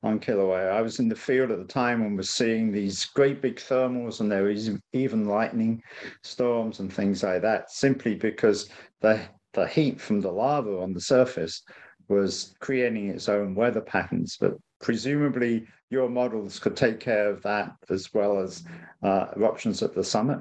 on 0.03 0.19
Kilauea. 0.19 0.71
I 0.73 0.81
was 0.81 0.99
in 0.99 1.11
the 1.11 1.15
field 1.15 1.51
at 1.51 1.59
the 1.59 1.67
time 1.67 2.01
and 2.01 2.17
was 2.17 2.31
seeing 2.31 2.73
these 2.73 3.05
great 3.05 3.43
big 3.43 3.57
thermals, 3.57 4.21
and 4.21 4.33
there 4.33 4.45
was 4.45 4.71
even 4.95 5.27
lightning 5.27 5.83
storms 6.23 6.81
and 6.81 6.91
things 6.91 7.23
like 7.23 7.43
that, 7.43 7.71
simply 7.71 8.15
because 8.15 8.71
the 9.03 9.21
the 9.53 9.67
heat 9.67 10.01
from 10.01 10.23
the 10.23 10.33
lava 10.33 10.79
on 10.81 10.95
the 10.95 11.01
surface 11.03 11.63
was 12.09 12.55
creating 12.61 13.11
its 13.11 13.29
own 13.29 13.55
weather 13.55 13.83
patterns. 13.83 14.39
But 14.41 14.55
presumably, 14.81 15.67
your 15.91 16.09
models 16.09 16.59
could 16.59 16.77
take 16.77 16.99
care 16.99 17.29
of 17.29 17.43
that 17.43 17.73
as 17.91 18.15
well 18.15 18.39
as 18.39 18.65
uh, 19.03 19.27
eruptions 19.37 19.83
at 19.83 19.95
the 19.95 20.03
summit. 20.03 20.41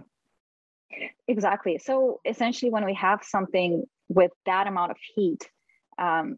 Exactly. 1.27 1.77
So 1.77 2.21
essentially, 2.25 2.71
when 2.71 2.85
we 2.85 2.93
have 2.93 3.23
something 3.23 3.83
with 4.07 4.31
that 4.45 4.67
amount 4.67 4.91
of 4.91 4.97
heat, 5.15 5.49
um, 5.97 6.37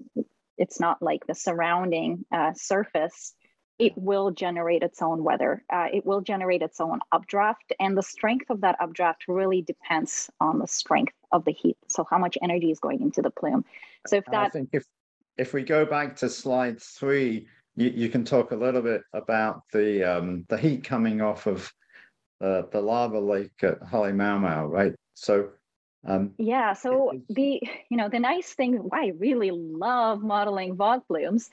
it's 0.58 0.80
not 0.80 1.02
like 1.02 1.28
the 1.28 1.36
surrounding 1.36 2.26
uh, 2.32 2.54
surface. 2.56 3.34
It 3.78 3.94
will 3.96 4.32
generate 4.32 4.84
its 4.84 5.02
own 5.02 5.24
weather. 5.24 5.64
Uh, 5.72 5.88
it 5.94 6.06
will 6.06 6.22
generate 6.22 6.62
its 6.62 6.82
own 6.82 7.00
updraft, 7.14 7.72
and 7.80 7.98
the 7.98 8.04
strength 8.04 8.50
of 8.50 8.62
that 8.62 8.76
updraft 8.82 9.26
really 9.28 9.62
depends 9.62 10.30
on 10.42 10.60
the 10.60 10.68
strength 10.68 11.14
of 11.32 11.46
the 11.46 11.54
heat. 11.54 11.78
So 11.88 12.06
how 12.10 12.18
much 12.18 12.38
energy 12.42 12.72
is 12.72 12.80
going 12.80 13.02
into 13.02 13.22
the 13.22 13.30
plume. 13.30 13.64
So 14.08 14.18
if 14.18 14.26
that, 14.26 14.48
I 14.48 14.50
think 14.50 14.70
if 14.74 14.86
if 15.38 15.54
we 15.54 15.64
go 15.64 15.86
back 15.86 16.18
to 16.18 16.30
slide 16.30 16.82
three, 16.82 17.48
you, 17.78 17.90
you 17.90 18.10
can 18.10 18.26
talk 18.26 18.52
a 18.52 18.56
little 18.56 18.82
bit 18.82 19.02
about 19.14 19.62
the 19.72 20.04
um, 20.04 20.46
the 20.50 20.58
heat 20.58 20.84
coming 20.84 21.22
off 21.22 21.48
of 21.48 21.72
uh, 22.42 22.64
the 22.72 22.82
lava 22.82 23.20
lake 23.20 23.64
at 23.64 23.82
Halemaumau, 23.82 24.70
right? 24.70 24.96
So 25.16 25.50
um, 26.06 26.34
yeah, 26.38 26.74
so 26.74 27.22
the 27.30 27.62
you 27.90 27.98
know 27.98 28.10
the 28.10 28.20
nice 28.20 28.54
thing 28.54 28.76
why 28.76 29.06
I 29.06 29.12
really 29.18 29.52
love 29.52 30.22
modeling 30.22 30.76
vog 30.76 31.06
plumes 31.08 31.50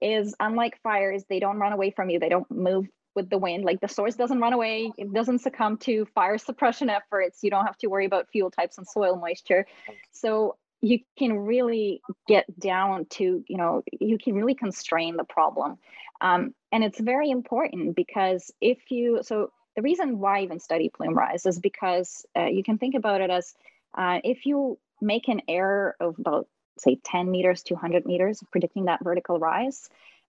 is 0.00 0.34
unlike 0.40 0.80
fires, 0.82 1.24
they 1.28 1.40
don't 1.40 1.58
run 1.58 1.72
away 1.72 1.90
from 1.90 2.10
you. 2.10 2.18
They 2.18 2.28
don't 2.28 2.50
move 2.50 2.86
with 3.14 3.30
the 3.30 3.38
wind. 3.38 3.64
Like 3.64 3.80
the 3.80 3.88
source 3.88 4.14
doesn't 4.14 4.40
run 4.40 4.52
away. 4.52 4.92
It 4.98 5.12
doesn't 5.12 5.38
succumb 5.38 5.78
to 5.78 6.04
fire 6.14 6.36
suppression 6.36 6.90
efforts. 6.90 7.42
You 7.42 7.50
don't 7.50 7.64
have 7.64 7.78
to 7.78 7.86
worry 7.86 8.04
about 8.04 8.28
fuel 8.30 8.50
types 8.50 8.76
and 8.76 8.86
soil 8.86 9.16
moisture. 9.16 9.66
So 10.12 10.56
you 10.82 11.00
can 11.18 11.38
really 11.38 12.02
get 12.28 12.44
down 12.58 13.06
to 13.06 13.44
you 13.46 13.56
know 13.56 13.82
you 14.00 14.18
can 14.18 14.34
really 14.34 14.54
constrain 14.54 15.16
the 15.16 15.24
problem 15.24 15.78
um, 16.20 16.54
and 16.72 16.84
it's 16.84 17.00
very 17.00 17.30
important 17.30 17.96
because 17.96 18.52
if 18.60 18.90
you 18.90 19.20
so 19.22 19.50
the 19.76 19.82
reason 19.82 20.18
why 20.18 20.38
I 20.38 20.42
even 20.42 20.58
study 20.58 20.88
plume 20.88 21.14
rise 21.14 21.46
is 21.46 21.60
because 21.60 22.26
uh, 22.34 22.46
you 22.46 22.64
can 22.64 22.78
think 22.78 22.94
about 22.94 23.20
it 23.20 23.30
as 23.30 23.54
uh, 23.96 24.20
if 24.24 24.46
you 24.46 24.78
make 25.00 25.28
an 25.28 25.42
error 25.46 25.94
of 26.00 26.18
about 26.18 26.48
say 26.78 26.98
10 27.04 27.30
meters 27.30 27.62
to 27.64 27.74
100 27.74 28.06
meters 28.06 28.42
predicting 28.50 28.86
that 28.86 29.04
vertical 29.04 29.38
rise 29.38 29.88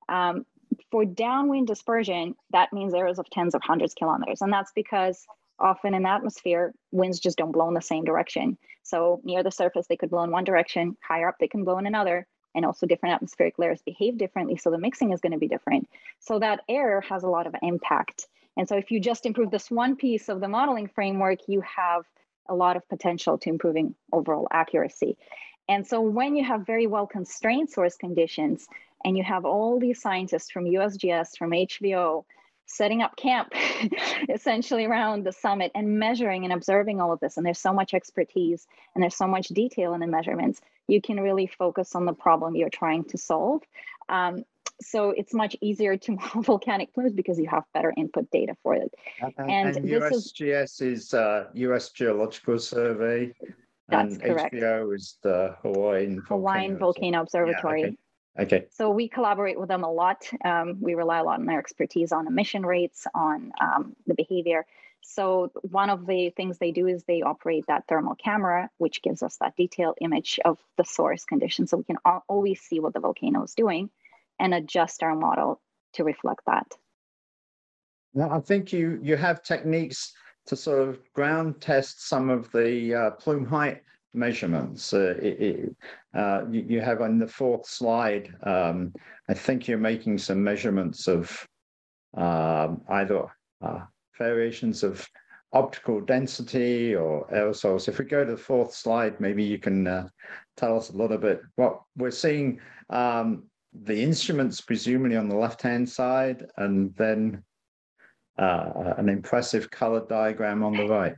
um, 0.09 0.45
for 0.91 1.05
downwind 1.05 1.67
dispersion 1.67 2.35
that 2.51 2.71
means 2.73 2.93
errors 2.93 3.19
of 3.19 3.29
tens 3.29 3.55
of 3.55 3.61
hundreds 3.63 3.93
of 3.93 3.97
kilometers. 3.97 4.41
And 4.41 4.51
that's 4.51 4.71
because 4.75 5.25
often 5.59 5.93
in 5.93 6.03
the 6.03 6.09
atmosphere 6.09 6.73
winds 6.91 7.19
just 7.19 7.37
don't 7.37 7.51
blow 7.51 7.67
in 7.69 7.73
the 7.73 7.81
same 7.81 8.03
direction. 8.03 8.57
So 8.83 9.21
near 9.23 9.43
the 9.43 9.51
surface 9.51 9.87
they 9.87 9.97
could 9.97 10.09
blow 10.09 10.23
in 10.23 10.31
one 10.31 10.43
direction 10.43 10.97
higher 11.05 11.29
up 11.29 11.35
they 11.39 11.47
can 11.47 11.63
blow 11.63 11.77
in 11.77 11.87
another. 11.87 12.27
And 12.55 12.65
also 12.65 12.87
different 12.87 13.15
atmospheric 13.15 13.59
layers 13.59 13.81
behave 13.83 14.17
differently 14.17 14.57
so 14.57 14.71
the 14.71 14.77
mixing 14.77 15.13
is 15.13 15.21
going 15.21 15.33
to 15.33 15.37
be 15.37 15.47
different. 15.47 15.87
So 16.19 16.39
that 16.39 16.61
error 16.67 17.01
has 17.01 17.23
a 17.23 17.29
lot 17.29 17.47
of 17.47 17.55
impact 17.61 18.27
and 18.57 18.67
so 18.67 18.75
if 18.75 18.91
you 18.91 18.99
just 18.99 19.25
improve 19.25 19.51
this 19.51 19.69
one 19.69 19.95
piece 19.95 20.29
of 20.29 20.41
the 20.41 20.47
modeling 20.47 20.87
framework, 20.87 21.39
you 21.47 21.61
have 21.61 22.03
a 22.49 22.55
lot 22.55 22.75
of 22.75 22.87
potential 22.89 23.37
to 23.37 23.49
improving 23.49 23.93
overall 24.11 24.47
accuracy. 24.51 25.17
And 25.69 25.85
so 25.85 26.01
when 26.01 26.35
you 26.35 26.43
have 26.43 26.65
very 26.65 26.87
well 26.87 27.07
constrained 27.07 27.69
source 27.69 27.97
conditions 27.97 28.67
and 29.03 29.17
you 29.17 29.23
have 29.23 29.45
all 29.45 29.79
these 29.79 30.01
scientists 30.01 30.49
from 30.49 30.65
USGS, 30.65 31.37
from 31.37 31.51
HVO, 31.51 32.23
setting 32.65 33.01
up 33.01 33.15
camp 33.15 33.53
essentially 34.29 34.85
around 34.85 35.23
the 35.23 35.31
summit 35.31 35.71
and 35.75 35.99
measuring 35.99 36.43
and 36.43 36.53
observing 36.53 36.99
all 36.99 37.13
of 37.13 37.19
this, 37.19 37.37
and 37.37 37.45
there's 37.45 37.59
so 37.59 37.73
much 37.73 37.93
expertise 37.93 38.67
and 38.93 39.01
there's 39.01 39.15
so 39.15 39.27
much 39.27 39.47
detail 39.49 39.93
in 39.93 39.99
the 39.99 40.07
measurements, 40.07 40.61
you 40.87 41.01
can 41.01 41.19
really 41.19 41.47
focus 41.47 41.95
on 41.95 42.05
the 42.05 42.13
problem 42.13 42.55
you're 42.55 42.69
trying 42.69 43.03
to 43.05 43.17
solve. 43.17 43.61
Um, 44.09 44.43
so 44.81 45.11
it's 45.11 45.33
much 45.33 45.55
easier 45.61 45.97
to 45.97 46.11
model 46.15 46.41
volcanic 46.41 46.93
plumes 46.93 47.13
because 47.13 47.39
you 47.39 47.47
have 47.47 47.63
better 47.73 47.93
input 47.97 48.29
data 48.31 48.55
for 48.63 48.75
it. 48.75 48.93
And, 49.37 49.75
and 49.75 49.85
USGS 49.85 50.81
is, 50.81 50.81
is 50.81 51.13
uh, 51.13 51.45
US 51.53 51.89
Geological 51.89 52.59
Survey. 52.59 53.33
That's 53.89 54.15
and 54.15 54.23
correct. 54.23 54.53
HVO 54.53 54.95
is 54.95 55.17
the 55.23 55.55
Hawaiian 55.61 56.21
Hawaiian 56.27 56.77
Volcano 56.77 57.21
Observatory. 57.21 57.81
Yeah, 57.81 57.87
okay. 57.87 57.97
Okay. 58.39 58.67
So 58.69 58.91
we 58.91 59.07
collaborate 59.07 59.59
with 59.59 59.69
them 59.69 59.83
a 59.83 59.91
lot. 59.91 60.29
Um, 60.45 60.77
we 60.79 60.93
rely 60.93 61.19
a 61.19 61.23
lot 61.23 61.39
on 61.39 61.47
their 61.47 61.57
expertise 61.57 62.11
on 62.11 62.27
emission 62.27 62.63
rates, 62.63 63.07
on 63.15 63.51
um, 63.59 63.95
the 64.05 64.13
behavior. 64.13 64.63
So 65.01 65.51
one 65.61 65.89
of 65.89 66.05
the 66.05 66.31
things 66.35 66.59
they 66.59 66.71
do 66.71 66.85
is 66.85 67.03
they 67.03 67.23
operate 67.23 67.65
that 67.67 67.87
thermal 67.87 68.13
camera, 68.13 68.69
which 68.77 69.01
gives 69.01 69.23
us 69.23 69.37
that 69.37 69.55
detailed 69.55 69.97
image 70.01 70.39
of 70.45 70.59
the 70.77 70.83
source 70.83 71.23
condition. 71.25 71.65
So 71.65 71.77
we 71.77 71.83
can 71.83 71.97
always 72.29 72.61
see 72.61 72.79
what 72.79 72.93
the 72.93 72.99
volcano 72.99 73.43
is 73.43 73.55
doing 73.55 73.89
and 74.39 74.53
adjust 74.53 75.03
our 75.03 75.15
model 75.15 75.61
to 75.93 76.03
reflect 76.03 76.41
that. 76.45 76.67
Now, 78.13 78.31
I 78.31 78.39
think 78.39 78.73
you 78.73 78.99
you 79.01 79.15
have 79.15 79.43
techniques 79.43 80.13
to 80.47 80.55
sort 80.55 80.87
of 80.87 80.99
ground 81.13 81.61
test 81.61 82.07
some 82.07 82.29
of 82.29 82.51
the 82.51 82.95
uh, 82.95 83.11
plume 83.11 83.45
height 83.45 83.81
measurements. 84.13 84.93
Uh, 84.93 85.15
it, 85.21 85.41
it, 85.41 85.75
uh, 86.15 86.45
you, 86.49 86.65
you, 86.67 86.81
have 86.81 87.01
on 87.01 87.19
the 87.19 87.27
fourth 87.27 87.67
slide, 87.67 88.33
um, 88.43 88.93
I 89.29 89.33
think 89.33 89.67
you're 89.67 89.77
making 89.77 90.17
some 90.17 90.43
measurements 90.43 91.07
of 91.07 91.47
um, 92.15 92.81
either 92.89 93.27
uh, 93.61 93.81
variations 94.17 94.83
of 94.83 95.07
optical 95.53 96.01
density 96.01 96.95
or 96.95 97.27
aerosols. 97.27 97.87
If 97.87 97.99
we 97.99 98.05
go 98.05 98.25
to 98.25 98.31
the 98.31 98.37
fourth 98.37 98.73
slide, 98.73 99.19
maybe 99.19 99.43
you 99.43 99.59
can 99.59 99.87
uh, 99.87 100.07
tell 100.55 100.77
us 100.77 100.89
a 100.89 100.97
little 100.97 101.17
bit 101.17 101.41
what 101.55 101.81
we're 101.95 102.11
seeing. 102.11 102.59
Um, 102.89 103.43
the 103.83 104.01
instruments 104.01 104.61
presumably 104.61 105.17
on 105.17 105.29
the 105.29 105.35
left-hand 105.35 105.89
side, 105.89 106.45
and 106.57 106.95
then 106.95 107.43
uh, 108.37 108.93
an 108.97 109.09
impressive 109.09 109.69
color 109.71 110.05
diagram 110.07 110.63
on 110.63 110.73
the 110.73 110.87
right. 110.87 111.15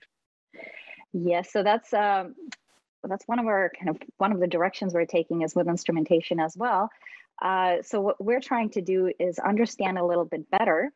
Yes, 1.14 1.52
so 1.52 1.64
that's 1.64 1.94
um, 1.94 2.36
that's 3.04 3.28
one 3.28 3.40
of 3.40 3.48
our 3.48 3.72
kind 3.78 3.90
of 3.90 3.98
one 4.18 4.32
of 4.32 4.40
the 4.40 4.48
directions 4.48 4.94
we're 4.94 5.06
taking 5.06 5.42
is 5.42 5.56
with 5.56 5.68
instrumentation 5.68 6.40
as 6.40 6.56
well. 6.56 6.90
Uh, 7.42 7.78
so 7.82 8.02
what 8.02 8.24
we're 8.24 8.42
trying 8.42 8.70
to 8.72 8.82
do 8.82 9.12
is 9.20 9.40
understand 9.40 9.98
a 9.98 10.06
little 10.06 10.26
bit 10.26 10.50
better 10.52 10.92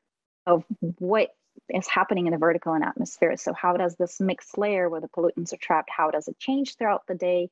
of 0.46 0.66
what 1.00 1.30
is 1.70 1.88
happening 1.88 2.28
in 2.28 2.34
the 2.34 2.38
vertical 2.38 2.74
and 2.74 2.84
atmosphere. 2.84 3.38
So 3.38 3.54
how 3.54 3.78
does 3.78 3.96
this 3.96 4.20
mixed 4.20 4.58
layer 4.58 4.90
where 4.90 5.02
the 5.02 5.08
pollutants 5.08 5.54
are 5.54 5.58
trapped, 5.58 5.90
how 5.90 6.12
does 6.12 6.28
it 6.28 6.38
change 6.38 6.76
throughout 6.76 7.08
the 7.08 7.16
day? 7.16 7.50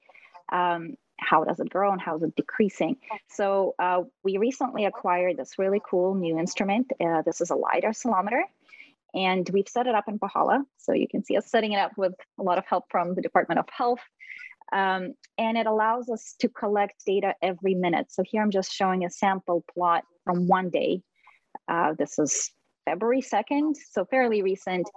Um, 0.51 0.95
how 1.21 1.43
does 1.43 1.59
it 1.59 1.69
grow 1.69 1.91
and 1.91 2.01
how 2.01 2.17
is 2.17 2.23
it 2.23 2.35
decreasing? 2.35 2.97
So 3.29 3.75
uh, 3.79 4.01
we 4.23 4.37
recently 4.37 4.85
acquired 4.85 5.37
this 5.37 5.57
really 5.57 5.81
cool 5.87 6.15
new 6.15 6.37
instrument. 6.37 6.91
Uh, 6.99 7.21
this 7.21 7.41
is 7.41 7.51
a 7.51 7.55
LiDAR 7.55 7.91
ceilometer. 7.91 8.41
And 9.13 9.49
we've 9.53 9.67
set 9.67 9.87
it 9.87 9.95
up 9.95 10.05
in 10.07 10.19
Pahala. 10.19 10.63
So 10.77 10.93
you 10.93 11.07
can 11.07 11.23
see 11.23 11.37
us 11.37 11.49
setting 11.49 11.73
it 11.73 11.79
up 11.79 11.91
with 11.97 12.13
a 12.39 12.43
lot 12.43 12.57
of 12.57 12.65
help 12.65 12.85
from 12.89 13.13
the 13.13 13.21
Department 13.21 13.59
of 13.59 13.65
Health. 13.69 13.99
Um, 14.73 15.13
and 15.37 15.57
it 15.57 15.67
allows 15.67 16.09
us 16.09 16.35
to 16.39 16.47
collect 16.47 17.05
data 17.05 17.35
every 17.41 17.75
minute. 17.75 18.11
So 18.11 18.23
here 18.25 18.41
I'm 18.41 18.51
just 18.51 18.71
showing 18.71 19.03
a 19.03 19.09
sample 19.09 19.65
plot 19.73 20.03
from 20.23 20.47
one 20.47 20.69
day. 20.69 21.01
Uh, 21.67 21.93
this 21.97 22.17
is 22.19 22.51
February 22.85 23.21
2nd, 23.21 23.73
so 23.91 24.05
fairly 24.05 24.41
recent. 24.41 24.89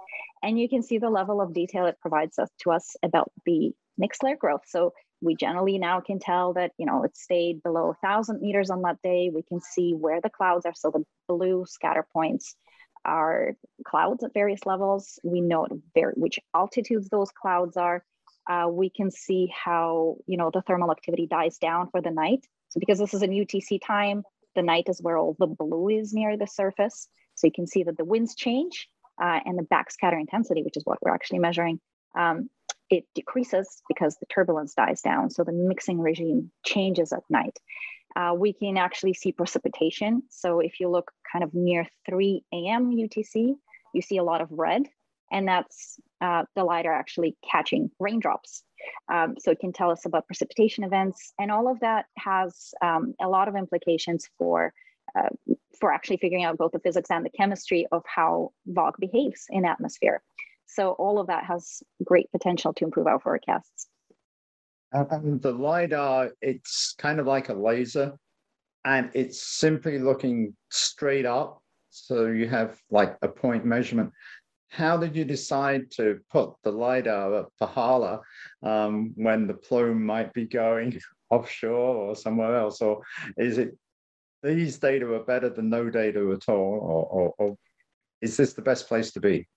And 0.43 0.59
you 0.59 0.69
can 0.69 0.81
see 0.81 0.97
the 0.97 1.09
level 1.09 1.41
of 1.41 1.53
detail 1.53 1.85
it 1.85 1.99
provides 2.01 2.39
us 2.39 2.49
to 2.61 2.71
us 2.71 2.95
about 3.03 3.31
the 3.45 3.71
mixed 3.97 4.23
layer 4.23 4.37
growth. 4.37 4.63
So 4.65 4.93
we 5.25 5.35
generally 5.35 5.77
now 5.77 5.99
can 5.99 6.19
tell 6.19 6.53
that, 6.53 6.71
you 6.77 6.85
know, 6.85 7.03
it 7.03 7.17
stayed 7.17 7.63
below 7.63 7.83
a 7.83 7.97
1,000 8.01 8.41
meters 8.41 8.69
on 8.69 8.81
that 8.83 9.01
day. 9.01 9.31
We 9.33 9.43
can 9.43 9.59
see 9.59 9.93
where 9.93 10.21
the 10.21 10.29
clouds 10.29 10.65
are. 10.65 10.73
So 10.75 10.91
the 10.91 11.03
blue 11.27 11.65
scatter 11.67 12.05
points 12.13 12.55
are 13.03 13.55
clouds 13.85 14.23
at 14.23 14.33
various 14.33 14.65
levels. 14.65 15.19
We 15.23 15.41
know 15.41 15.67
very, 15.93 16.13
which 16.15 16.39
altitudes 16.55 17.09
those 17.09 17.31
clouds 17.31 17.77
are. 17.77 18.03
Uh, 18.49 18.67
we 18.69 18.89
can 18.89 19.09
see 19.09 19.51
how 19.51 20.17
you 20.27 20.37
know 20.37 20.51
the 20.53 20.61
thermal 20.61 20.91
activity 20.91 21.25
dies 21.27 21.57
down 21.57 21.89
for 21.89 22.01
the 22.01 22.11
night. 22.11 22.45
So 22.69 22.79
because 22.79 22.99
this 22.99 23.13
is 23.13 23.23
an 23.23 23.31
UTC 23.31 23.79
time, 23.85 24.23
the 24.55 24.61
night 24.61 24.85
is 24.87 25.01
where 25.01 25.17
all 25.17 25.35
the 25.39 25.47
blue 25.47 25.89
is 25.89 26.13
near 26.13 26.37
the 26.37 26.47
surface. 26.47 27.07
So 27.35 27.47
you 27.47 27.53
can 27.53 27.67
see 27.67 27.83
that 27.83 27.97
the 27.97 28.05
winds 28.05 28.35
change 28.35 28.87
uh, 29.21 29.39
and 29.45 29.57
the 29.57 29.63
backscatter 29.63 30.19
intensity, 30.19 30.63
which 30.63 30.77
is 30.77 30.85
what 30.85 30.99
we're 31.01 31.13
actually 31.13 31.39
measuring, 31.39 31.79
um, 32.17 32.49
it 32.89 33.05
decreases 33.15 33.81
because 33.87 34.17
the 34.17 34.25
turbulence 34.27 34.73
dies 34.73 35.01
down. 35.01 35.29
So 35.29 35.43
the 35.43 35.51
mixing 35.51 35.99
regime 35.99 36.51
changes 36.65 37.11
at 37.11 37.23
night. 37.29 37.57
Uh, 38.15 38.33
we 38.37 38.53
can 38.53 38.77
actually 38.77 39.13
see 39.13 39.31
precipitation. 39.31 40.23
So 40.29 40.59
if 40.59 40.79
you 40.79 40.89
look 40.89 41.11
kind 41.31 41.43
of 41.43 41.53
near 41.53 41.85
3 42.07 42.43
a.m. 42.53 42.91
UTC, 42.91 43.55
you 43.93 44.01
see 44.01 44.17
a 44.17 44.23
lot 44.23 44.41
of 44.41 44.49
red, 44.51 44.83
and 45.31 45.47
that's 45.47 45.99
uh, 46.21 46.43
the 46.55 46.63
LiDAR 46.63 46.93
actually 46.93 47.35
catching 47.49 47.91
raindrops. 47.99 48.63
Um, 49.11 49.35
so 49.39 49.51
it 49.51 49.59
can 49.59 49.73
tell 49.73 49.89
us 49.89 50.05
about 50.05 50.27
precipitation 50.27 50.83
events, 50.83 51.33
and 51.39 51.51
all 51.51 51.69
of 51.69 51.79
that 51.81 52.05
has 52.17 52.73
um, 52.81 53.15
a 53.21 53.27
lot 53.27 53.47
of 53.47 53.55
implications 53.55 54.29
for 54.37 54.73
uh, 55.17 55.29
for 55.79 55.91
actually 55.91 56.17
figuring 56.17 56.43
out 56.43 56.57
both 56.57 56.71
the 56.71 56.79
physics 56.79 57.09
and 57.09 57.25
the 57.25 57.29
chemistry 57.29 57.85
of 57.91 58.03
how 58.05 58.51
VOG 58.69 58.93
behaves 58.99 59.45
in 59.49 59.65
atmosphere. 59.65 60.21
So 60.67 60.91
all 60.91 61.19
of 61.19 61.27
that 61.27 61.45
has 61.45 61.83
great 62.03 62.31
potential 62.31 62.73
to 62.73 62.85
improve 62.85 63.07
our 63.07 63.19
forecasts. 63.19 63.87
And 64.91 65.41
the 65.41 65.51
LiDAR, 65.51 66.31
it's 66.41 66.95
kind 66.97 67.19
of 67.19 67.27
like 67.27 67.49
a 67.49 67.53
laser 67.53 68.17
and 68.85 69.09
it's 69.13 69.43
simply 69.43 69.99
looking 69.99 70.55
straight 70.69 71.25
up. 71.25 71.61
So 71.89 72.27
you 72.27 72.47
have 72.47 72.79
like 72.89 73.17
a 73.21 73.27
point 73.27 73.65
measurement. 73.65 74.11
How 74.69 74.97
did 74.97 75.15
you 75.15 75.25
decide 75.25 75.91
to 75.91 76.19
put 76.31 76.53
the 76.63 76.71
LiDAR 76.71 77.39
at 77.39 77.45
Pahala 77.61 78.21
um, 78.63 79.13
when 79.15 79.47
the 79.47 79.53
plume 79.53 80.05
might 80.05 80.33
be 80.33 80.45
going 80.45 80.99
offshore 81.29 81.95
or 81.95 82.15
somewhere 82.15 82.55
else? 82.57 82.81
Or 82.81 83.01
is 83.37 83.57
it 83.57 83.77
these 84.43 84.77
data 84.77 85.11
are 85.13 85.23
better 85.23 85.49
than 85.49 85.69
no 85.69 85.89
data 85.89 86.31
at 86.31 86.51
all? 86.51 86.79
Or, 86.81 87.05
or, 87.05 87.33
or 87.37 87.57
is 88.21 88.37
this 88.37 88.53
the 88.53 88.61
best 88.61 88.87
place 88.87 89.11
to 89.13 89.19
be? 89.19 89.47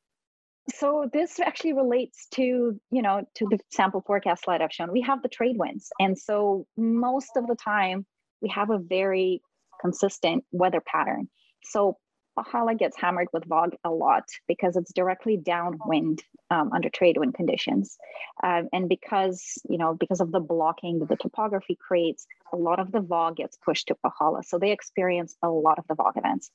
So 0.74 1.08
this 1.12 1.40
actually 1.40 1.72
relates 1.72 2.26
to 2.34 2.78
you 2.90 3.02
know 3.02 3.22
to 3.34 3.46
the 3.50 3.58
sample 3.70 4.02
forecast 4.06 4.44
slide 4.44 4.62
i've 4.62 4.72
shown. 4.72 4.92
We 4.92 5.02
have 5.02 5.22
the 5.22 5.28
trade 5.28 5.56
winds 5.58 5.90
and 5.98 6.18
so 6.18 6.66
most 6.76 7.30
of 7.36 7.46
the 7.46 7.56
time 7.56 8.06
we 8.40 8.48
have 8.50 8.70
a 8.70 8.78
very 8.78 9.42
consistent 9.80 10.44
weather 10.52 10.80
pattern. 10.80 11.28
So 11.64 11.96
Pahala 12.38 12.78
gets 12.78 12.96
hammered 12.96 13.28
with 13.32 13.48
VOG 13.48 13.74
a 13.84 13.90
lot 13.90 14.24
because 14.46 14.76
it's 14.76 14.92
directly 14.92 15.36
downwind 15.36 16.22
um, 16.50 16.70
under 16.72 16.88
trade 16.88 17.18
wind 17.18 17.34
conditions. 17.34 17.98
Um, 18.42 18.68
and 18.72 18.88
because, 18.88 19.58
you 19.68 19.78
know, 19.78 19.94
because 19.94 20.20
of 20.20 20.30
the 20.30 20.40
blocking 20.40 21.00
that 21.00 21.08
the 21.08 21.16
topography 21.16 21.76
creates, 21.76 22.26
a 22.52 22.56
lot 22.56 22.78
of 22.78 22.92
the 22.92 23.00
VOG 23.00 23.36
gets 23.36 23.56
pushed 23.56 23.88
to 23.88 23.96
Pahala. 24.04 24.44
So 24.44 24.58
they 24.58 24.70
experience 24.70 25.36
a 25.42 25.48
lot 25.48 25.78
of 25.78 25.86
the 25.88 25.96
VOG 25.96 26.16
events. 26.16 26.50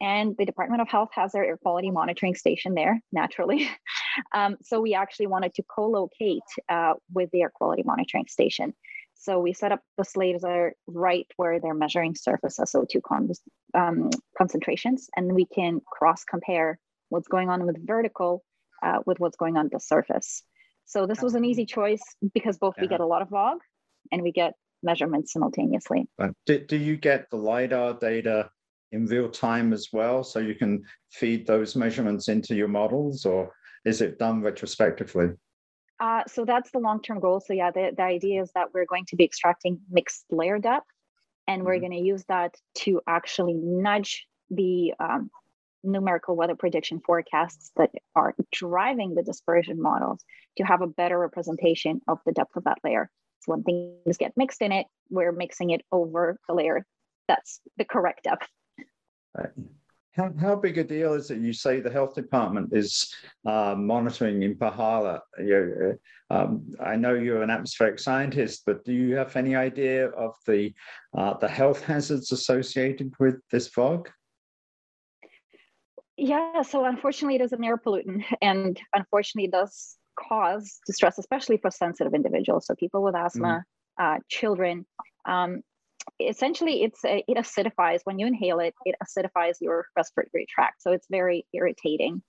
And 0.00 0.36
the 0.36 0.44
Department 0.44 0.82
of 0.82 0.88
Health 0.88 1.10
has 1.12 1.32
their 1.32 1.44
air 1.44 1.56
quality 1.56 1.90
monitoring 1.90 2.34
station 2.34 2.74
there, 2.74 3.00
naturally. 3.12 3.68
um, 4.32 4.56
so 4.62 4.80
we 4.80 4.94
actually 4.94 5.26
wanted 5.26 5.54
to 5.54 5.62
co-locate 5.62 6.42
uh, 6.68 6.94
with 7.12 7.30
the 7.30 7.42
air 7.42 7.52
quality 7.54 7.82
monitoring 7.82 8.26
station. 8.26 8.74
So 9.18 9.40
we 9.40 9.52
set 9.52 9.72
up 9.72 9.80
the 9.96 10.04
laser 10.14 10.74
right 10.86 11.26
where 11.36 11.58
they're 11.60 11.74
measuring 11.74 12.14
surface 12.14 12.58
SO2 12.58 13.02
con 13.02 13.30
um, 13.74 14.10
concentrations, 14.36 15.08
and 15.16 15.32
we 15.32 15.46
can 15.46 15.80
cross 15.90 16.24
compare 16.24 16.78
what's 17.08 17.28
going 17.28 17.48
on 17.48 17.66
with 17.66 17.86
vertical 17.86 18.44
uh, 18.82 18.98
with 19.06 19.18
what's 19.18 19.36
going 19.36 19.56
on 19.56 19.68
the 19.72 19.80
surface. 19.80 20.42
So 20.84 21.06
this 21.06 21.20
was 21.20 21.34
an 21.34 21.44
easy 21.44 21.66
choice 21.66 22.02
because 22.34 22.58
both 22.58 22.74
yeah. 22.76 22.82
we 22.82 22.88
get 22.88 23.00
a 23.00 23.06
lot 23.06 23.22
of 23.22 23.28
VOG 23.28 23.58
and 24.12 24.22
we 24.22 24.32
get 24.32 24.54
measurements 24.82 25.32
simultaneously. 25.32 26.08
Do, 26.46 26.58
do 26.64 26.76
you 26.76 26.96
get 26.96 27.28
the 27.30 27.36
LiDAR 27.36 27.94
data 27.94 28.50
in 28.92 29.06
real 29.06 29.28
time 29.28 29.72
as 29.72 29.88
well? 29.92 30.22
So 30.22 30.38
you 30.38 30.54
can 30.54 30.84
feed 31.10 31.46
those 31.46 31.74
measurements 31.74 32.28
into 32.28 32.54
your 32.54 32.68
models 32.68 33.24
or 33.24 33.52
is 33.84 34.00
it 34.00 34.18
done 34.18 34.42
retrospectively? 34.42 35.30
Uh, 35.98 36.22
so 36.26 36.44
that's 36.44 36.70
the 36.70 36.78
long-term 36.78 37.20
goal. 37.20 37.40
So 37.40 37.54
yeah, 37.54 37.70
the, 37.70 37.92
the 37.96 38.02
idea 38.02 38.42
is 38.42 38.50
that 38.54 38.68
we're 38.74 38.86
going 38.86 39.06
to 39.06 39.16
be 39.16 39.24
extracting 39.24 39.80
mixed 39.90 40.24
layer 40.30 40.58
depth 40.58 40.86
and 41.46 41.64
we're 41.64 41.74
mm-hmm. 41.74 41.88
going 41.88 42.02
to 42.02 42.06
use 42.06 42.24
that 42.28 42.54
to 42.74 43.00
actually 43.06 43.54
nudge 43.54 44.26
the 44.50 44.92
um, 45.00 45.30
numerical 45.82 46.36
weather 46.36 46.54
prediction 46.54 47.00
forecasts 47.00 47.70
that 47.76 47.90
are 48.14 48.34
driving 48.52 49.14
the 49.14 49.22
dispersion 49.22 49.80
models 49.80 50.24
to 50.56 50.64
have 50.64 50.82
a 50.82 50.86
better 50.86 51.18
representation 51.18 52.00
of 52.08 52.18
the 52.26 52.32
depth 52.32 52.56
of 52.56 52.64
that 52.64 52.78
layer. 52.84 53.10
So 53.40 53.52
when 53.52 53.62
things 53.62 54.16
get 54.16 54.32
mixed 54.36 54.60
in 54.60 54.72
it, 54.72 54.86
we're 55.08 55.32
mixing 55.32 55.70
it 55.70 55.82
over 55.92 56.38
the 56.48 56.54
layer 56.54 56.84
that's 57.28 57.60
the 57.76 57.84
correct 57.84 58.24
depth. 58.24 58.48
How, 60.16 60.32
how 60.40 60.56
big 60.56 60.78
a 60.78 60.84
deal 60.84 61.12
is 61.12 61.30
it? 61.30 61.40
You 61.40 61.52
say 61.52 61.80
the 61.80 61.90
health 61.90 62.14
department 62.14 62.70
is 62.72 63.14
uh, 63.44 63.74
monitoring 63.76 64.42
in 64.42 64.54
Pahala. 64.54 65.20
You, 65.38 65.98
um, 66.30 66.72
I 66.82 66.96
know 66.96 67.12
you're 67.14 67.42
an 67.42 67.50
atmospheric 67.50 67.98
scientist, 67.98 68.62
but 68.64 68.82
do 68.84 68.94
you 68.94 69.14
have 69.16 69.36
any 69.36 69.54
idea 69.54 70.08
of 70.08 70.34
the 70.46 70.72
uh, 71.16 71.34
the 71.34 71.48
health 71.48 71.82
hazards 71.84 72.32
associated 72.32 73.12
with 73.18 73.36
this 73.52 73.68
VOG? 73.68 74.06
Yeah, 76.16 76.62
so 76.62 76.86
unfortunately, 76.86 77.36
it 77.36 77.42
is 77.42 77.52
an 77.52 77.62
air 77.62 77.76
pollutant, 77.76 78.24
and 78.40 78.80
unfortunately, 78.94 79.48
it 79.48 79.52
does 79.52 79.96
cause 80.18 80.80
distress, 80.86 81.18
especially 81.18 81.58
for 81.58 81.70
sensitive 81.70 82.14
individuals. 82.14 82.66
So 82.66 82.74
people 82.74 83.02
with 83.02 83.14
asthma, 83.14 83.64
mm. 84.00 84.16
uh, 84.16 84.18
children. 84.30 84.86
Um, 85.26 85.60
essentially 86.20 86.82
it's 86.82 87.04
a, 87.04 87.24
it 87.28 87.36
acidifies 87.36 88.00
when 88.04 88.18
you 88.18 88.26
inhale 88.26 88.60
it 88.60 88.74
it 88.84 88.94
acidifies 89.02 89.56
your 89.60 89.86
respiratory 89.96 90.46
tract 90.48 90.82
so 90.82 90.92
it's 90.92 91.06
very 91.10 91.46
irritating 91.52 92.22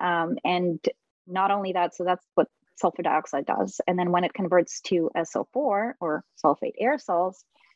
um, 0.00 0.36
and 0.44 0.84
not 1.26 1.50
only 1.50 1.72
that 1.72 1.94
so 1.94 2.04
that's 2.04 2.26
what 2.34 2.48
sulfur 2.76 3.02
dioxide 3.02 3.46
does 3.46 3.80
and 3.86 3.98
then 3.98 4.10
when 4.10 4.24
it 4.24 4.32
converts 4.34 4.80
to 4.80 5.10
so4 5.16 5.92
or 6.00 6.24
sulfate 6.42 6.74
aerosols 6.82 7.34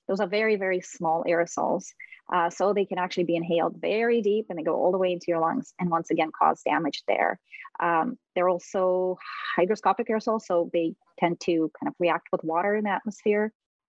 those 0.09 0.21
are 0.21 0.27
very, 0.27 0.57
very 0.57 0.81
small 0.81 1.25
aerosols. 1.25 1.87
Uh, 2.33 2.51
so 2.51 2.73
they 2.73 2.85
can 2.85 2.99
actually 2.99 3.25
be 3.25 3.37
inhaled 3.37 3.77
very 3.81 4.21
deep 4.21 4.47
and 4.49 4.59
they 4.59 4.63
go 4.63 4.75
all 4.75 4.91
the 4.91 4.99
way 4.99 5.13
into 5.13 5.27
your 5.29 5.39
lungs 5.39 5.73
and 5.79 5.91
once 5.91 6.11
again 6.11 6.31
cause 6.37 6.61
damage 6.63 7.03
there. 7.07 7.39
Um, 7.79 8.19
they're 8.35 8.49
also 8.49 9.17
hygroscopic 9.57 10.09
aerosols, 10.11 10.43
so 10.43 10.69
they 10.73 10.95
tend 11.21 11.39
to 11.41 11.71
kind 11.79 11.89
of 11.89 11.95
react 12.01 12.29
with 12.33 12.43
water 12.43 12.75
in 12.75 12.85
the 12.85 12.91
atmosphere. 12.91 13.53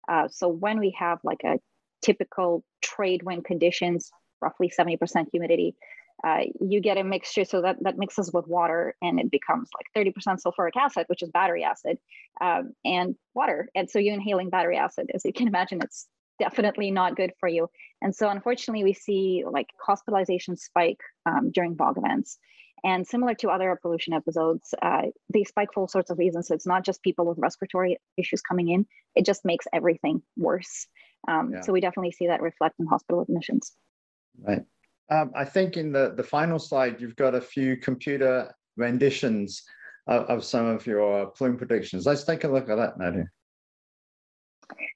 Uh, 0.09 0.29
so 0.29 0.49
when 0.49 0.81
we 0.81 0.95
have 0.99 1.19
like 1.23 1.43
a 1.45 1.59
typical 2.03 2.65
trade 2.83 3.23
wind 3.23 3.45
conditions, 3.45 4.11
roughly 4.41 4.71
70% 4.77 5.27
humidity, 5.31 5.75
uh, 6.25 6.41
you 6.61 6.81
get 6.81 6.99
a 6.99 7.05
mixture. 7.05 7.45
So 7.45 7.63
that 7.63 7.77
that 7.83 7.97
mixes 7.97 8.33
with 8.33 8.47
water 8.49 8.97
and 9.01 9.21
it 9.21 9.31
becomes 9.31 9.69
like 9.77 10.07
30% 10.07 10.15
sulfuric 10.45 10.77
acid 10.77 11.05
which 11.09 11.23
is 11.23 11.31
battery 11.31 11.63
acid 11.63 11.99
um, 12.41 12.73
and 12.85 13.15
water. 13.35 13.69
And 13.75 13.89
so 13.89 13.99
you're 13.99 14.15
inhaling 14.15 14.51
battery 14.51 14.77
acid 14.77 15.11
as 15.15 15.25
you 15.25 15.33
can 15.33 15.47
imagine 15.47 15.81
it's 15.83 16.09
definitely 16.41 16.91
not 16.91 17.17
good 17.17 17.33
for 17.39 17.49
you. 17.49 17.69
And 18.03 18.15
so 18.15 18.29
unfortunately 18.29 18.85
we 18.85 18.95
see 18.95 19.45
like 19.49 19.69
hospitalization 19.85 20.57
spike 20.57 21.01
um, 21.27 21.51
during 21.53 21.77
VOG 21.77 21.99
events 21.99 22.39
and 22.85 23.07
similar 23.07 23.35
to 23.35 23.49
other 23.49 23.71
air 23.71 23.79
pollution 23.81 24.13
episodes 24.13 24.75
uh, 24.83 25.03
they 25.33 25.45
spike 25.45 25.69
for 25.73 25.81
all 25.81 25.89
sorts 25.89 26.11
of 26.11 26.19
reasons 26.19 26.49
so 26.49 26.55
it's 26.55 26.67
not 26.67 26.85
just 26.85 27.03
people 27.03 27.27
with 27.27 27.39
respiratory 27.39 27.99
issues 28.17 28.41
coming 28.41 28.69
in 28.69 28.87
it 29.15 29.25
just 29.25 29.45
makes 29.45 29.67
everything 29.73 30.23
worse 30.37 30.87
um, 31.27 31.53
yeah. 31.53 31.61
so 31.61 31.73
we 31.73 31.81
definitely 31.81 32.13
see 32.13 32.27
that 32.27 32.41
reflect 32.41 32.75
in 32.79 32.87
hospital 32.87 33.23
admissions 33.23 33.73
right 34.41 34.65
um, 35.11 35.33
I 35.35 35.45
think 35.45 35.77
in 35.77 35.93
the, 35.93 36.13
the 36.17 36.23
final 36.23 36.59
slide, 36.59 37.01
you've 37.01 37.17
got 37.17 37.35
a 37.35 37.41
few 37.41 37.77
computer 37.77 38.53
renditions 38.77 39.63
of, 40.07 40.25
of, 40.25 40.45
some 40.45 40.67
of 40.67 40.87
your 40.87 41.27
plume 41.31 41.57
predictions. 41.57 42.07
Let's 42.07 42.25
take 42.25 42.45
a 42.45 42.49
look 42.49 42.69
at 42.69 42.77
that, 42.77 42.99
Nadia. 42.99 43.25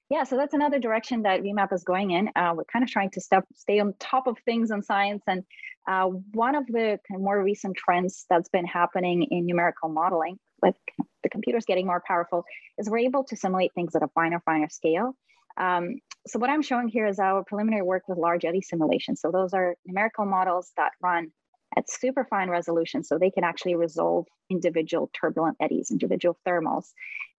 Yeah, 0.09 0.23
so 0.23 0.37
that's 0.37 0.53
another 0.53 0.79
direction 0.79 1.23
that 1.23 1.41
VMAP 1.41 1.73
is 1.73 1.83
going 1.83 2.11
in. 2.11 2.29
Uh, 2.35 2.53
we're 2.55 2.65
kind 2.65 2.83
of 2.83 2.89
trying 2.89 3.09
to 3.11 3.21
step, 3.21 3.45
stay 3.55 3.79
on 3.79 3.93
top 3.99 4.27
of 4.27 4.37
things 4.45 4.71
in 4.71 4.81
science. 4.81 5.23
And 5.27 5.43
uh, 5.87 6.05
one 6.33 6.55
of 6.55 6.65
the 6.67 6.99
more 7.09 7.41
recent 7.43 7.75
trends 7.75 8.25
that's 8.29 8.49
been 8.49 8.65
happening 8.65 9.23
in 9.31 9.45
numerical 9.45 9.89
modeling 9.89 10.37
with 10.61 10.75
the 11.23 11.29
computers 11.29 11.65
getting 11.65 11.87
more 11.87 12.03
powerful 12.07 12.45
is 12.77 12.89
we're 12.89 12.99
able 12.99 13.23
to 13.25 13.35
simulate 13.35 13.73
things 13.73 13.95
at 13.95 14.03
a 14.03 14.07
finer, 14.09 14.41
finer 14.45 14.69
scale. 14.69 15.15
Um, 15.57 15.99
so 16.25 16.39
what 16.39 16.49
I'm 16.49 16.61
showing 16.61 16.87
here 16.87 17.05
is 17.05 17.19
our 17.19 17.43
preliminary 17.43 17.83
work 17.83 18.03
with 18.07 18.17
large 18.17 18.45
eddy 18.45 18.61
simulations. 18.61 19.21
So 19.21 19.31
those 19.31 19.53
are 19.53 19.75
numerical 19.85 20.25
models 20.25 20.71
that 20.77 20.91
run 21.01 21.31
at 21.75 21.89
super 21.89 22.25
fine 22.29 22.49
resolution, 22.49 23.03
so 23.03 23.17
they 23.17 23.31
can 23.31 23.43
actually 23.43 23.75
resolve 23.75 24.25
individual 24.49 25.09
turbulent 25.19 25.57
eddies, 25.59 25.91
individual 25.91 26.37
thermals. 26.47 26.91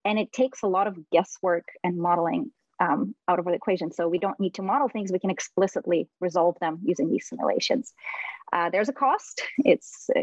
And 0.05 0.19
it 0.19 0.33
takes 0.33 0.63
a 0.63 0.67
lot 0.67 0.87
of 0.87 0.99
guesswork 1.11 1.67
and 1.83 1.97
modeling 1.97 2.53
um, 2.81 3.15
out 3.29 3.39
of 3.39 3.45
the 3.45 3.53
equation. 3.53 3.93
So 3.93 4.09
we 4.09 4.19
don't 4.19 4.39
need 4.39 4.55
to 4.55 4.63
model 4.63 4.89
things, 4.89 5.13
we 5.13 5.19
can 5.19 5.31
explicitly 5.31 6.09
resolve 6.21 6.57
them 6.61 6.81
using 6.85 7.11
these 7.11 7.29
simulations. 7.29 7.93
Uh, 8.53 8.71
there's 8.71 8.89
a 8.89 8.93
cost. 8.93 9.43
It's 9.59 10.11
uh, 10.15 10.23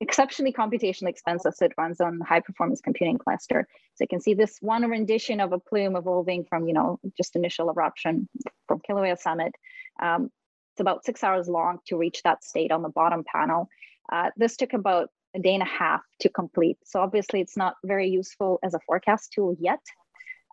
exceptionally 0.00 0.52
computationally 0.52 1.08
expensive, 1.08 1.54
so 1.54 1.64
it 1.66 1.72
runs 1.78 2.00
on 2.00 2.20
high 2.20 2.40
performance 2.40 2.80
computing 2.80 3.18
cluster. 3.18 3.66
So 3.94 4.04
you 4.04 4.08
can 4.08 4.20
see 4.20 4.34
this 4.34 4.58
one 4.60 4.88
rendition 4.88 5.40
of 5.40 5.52
a 5.52 5.58
plume 5.58 5.96
evolving 5.96 6.44
from, 6.44 6.66
you 6.66 6.74
know, 6.74 6.98
just 7.16 7.36
initial 7.36 7.70
eruption 7.70 8.28
from 8.66 8.80
Kilauea 8.80 9.18
Summit. 9.18 9.54
Um, 10.02 10.30
it's 10.72 10.80
about 10.80 11.04
six 11.04 11.22
hours 11.22 11.48
long 11.48 11.78
to 11.86 11.96
reach 11.96 12.22
that 12.24 12.42
state 12.42 12.72
on 12.72 12.82
the 12.82 12.88
bottom 12.88 13.22
panel. 13.24 13.68
Uh, 14.12 14.30
this 14.36 14.56
took 14.56 14.72
about 14.72 15.08
a 15.34 15.38
day 15.40 15.54
and 15.54 15.62
a 15.62 15.66
half 15.66 16.02
to 16.20 16.28
complete. 16.28 16.78
So 16.84 17.00
obviously 17.00 17.40
it's 17.40 17.56
not 17.56 17.74
very 17.84 18.08
useful 18.08 18.58
as 18.62 18.74
a 18.74 18.80
forecast 18.86 19.32
tool 19.32 19.56
yet. 19.58 19.80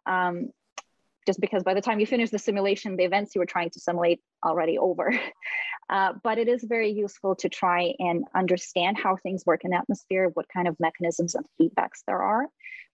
Um, 0.06 0.50
just 1.28 1.40
because 1.40 1.64
by 1.64 1.76
the 1.76 1.82
time 1.82 2.00
you 2.00 2.08
finish 2.08 2.32
the 2.32 2.40
simulation, 2.40 2.96
the 2.96 3.04
events 3.04 3.36
you 3.36 3.40
were 3.40 3.46
trying 3.46 3.70
to 3.70 3.80
simulate 3.80 4.22
already 4.46 4.78
over. 4.78 5.14
Uh, 5.90 6.14
but 6.24 6.38
it 6.38 6.48
is 6.48 6.64
very 6.64 6.90
useful 6.90 7.36
to 7.36 7.50
try 7.50 7.94
and 8.00 8.24
understand 8.34 8.98
how 8.98 9.18
things 9.18 9.46
work 9.46 9.66
in 9.66 9.72
the 9.72 9.78
atmosphere, 9.78 10.30
what 10.36 10.46
kind 10.48 10.66
of 10.66 10.80
mechanisms 10.80 11.36
and 11.36 11.46
feedbacks 11.60 12.04
there 12.08 12.22
are. 12.22 12.48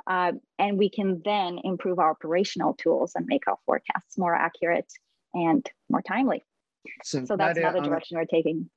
Uh, 0.07 0.31
and 0.57 0.79
we 0.79 0.89
can 0.89 1.21
then 1.23 1.59
improve 1.63 1.99
our 1.99 2.09
operational 2.09 2.73
tools 2.73 3.11
and 3.13 3.27
make 3.27 3.47
our 3.47 3.57
forecasts 3.67 4.17
more 4.17 4.33
accurate 4.33 4.91
and 5.35 5.69
more 5.91 6.01
timely. 6.01 6.43
So, 7.03 7.25
so 7.25 7.37
that's 7.37 7.55
Nadia, 7.55 7.69
another 7.69 7.87
direction 7.87 8.17
I'm, 8.17 8.21
we're 8.21 8.25
taking. 8.25 8.67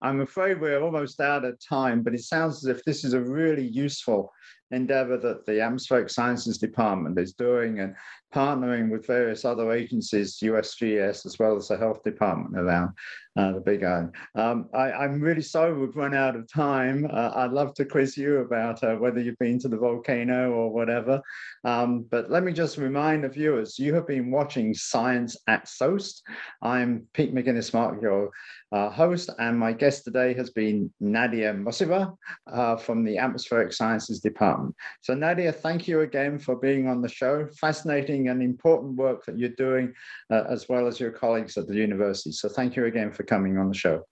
I'm 0.00 0.20
afraid 0.20 0.60
we're 0.60 0.80
almost 0.80 1.20
out 1.20 1.44
of 1.44 1.58
time, 1.58 2.02
but 2.02 2.14
it 2.14 2.22
sounds 2.22 2.58
as 2.58 2.66
if 2.66 2.84
this 2.84 3.04
is 3.04 3.14
a 3.14 3.20
really 3.20 3.66
useful 3.66 4.32
endeavor 4.70 5.16
that 5.16 5.46
the 5.46 5.60
Atmospheric 5.60 6.10
Sciences 6.10 6.58
Department 6.58 7.18
is 7.18 7.32
doing 7.32 7.80
and 7.80 7.96
partnering 8.32 8.90
with 8.90 9.06
various 9.06 9.44
other 9.44 9.72
agencies, 9.72 10.38
USGS, 10.42 11.26
as 11.26 11.38
well 11.38 11.56
as 11.56 11.68
the 11.68 11.76
Health 11.76 12.02
Department 12.04 12.56
around 12.56 12.90
uh, 13.38 13.52
the 13.52 13.60
Big 13.60 13.84
Island. 13.84 14.14
Um, 14.34 14.68
I, 14.74 15.04
am 15.04 15.20
really 15.20 15.42
sorry 15.42 15.72
we've 15.72 15.94
run 15.94 16.12
out 16.12 16.34
of 16.34 16.52
time. 16.52 17.08
Uh, 17.10 17.30
I'd 17.36 17.52
love 17.52 17.72
to 17.74 17.84
quiz 17.84 18.16
you 18.16 18.38
about 18.38 18.82
uh, 18.82 18.96
whether 18.96 19.20
you've 19.20 19.38
been 19.38 19.60
to 19.60 19.68
the 19.68 19.76
volcano 19.76 20.50
or 20.50 20.70
whatever. 20.70 21.22
Um, 21.64 22.04
but 22.10 22.30
let 22.30 22.42
me 22.42 22.52
just 22.52 22.78
remind 22.78 23.22
the 23.22 23.28
viewers, 23.28 23.78
you 23.78 23.94
have 23.94 24.08
been 24.08 24.32
watching 24.32 24.74
Science 24.74 25.36
at 25.46 25.68
SOEST. 25.68 26.22
I'm 26.62 27.06
Pete 27.12 27.32
Mouginis-Mark, 27.32 28.02
your 28.02 28.30
uh, 28.72 28.90
host, 28.90 29.30
and 29.38 29.58
my 29.58 29.72
guest 29.72 30.04
today 30.04 30.34
has 30.34 30.50
been 30.50 30.92
Nadia 31.00 31.54
Moisseeva 31.54 32.14
uh, 32.52 32.76
from 32.76 33.04
the 33.04 33.18
Atmospheric 33.18 33.72
Sciences 33.72 34.20
Department. 34.20 34.74
So 35.00 35.14
Nadia, 35.14 35.52
thank 35.52 35.86
you 35.86 36.00
again 36.00 36.38
for 36.38 36.56
being 36.56 36.88
on 36.88 37.00
the 37.00 37.08
show. 37.08 37.46
Fascinating 37.60 38.28
and 38.28 38.42
important 38.42 38.96
work 38.96 39.24
that 39.26 39.38
you're 39.38 39.50
doing, 39.50 39.94
uh, 40.30 40.44
as 40.48 40.68
well 40.68 40.86
as 40.86 40.98
your 40.98 41.12
colleagues 41.12 41.56
at 41.56 41.68
the 41.68 41.74
university. 41.74 42.32
So 42.32 42.48
thank 42.48 42.76
you 42.76 42.86
again 42.86 43.12
for 43.12 43.22
coming 43.28 43.58
on 43.58 43.68
the 43.68 43.74
show. 43.74 44.02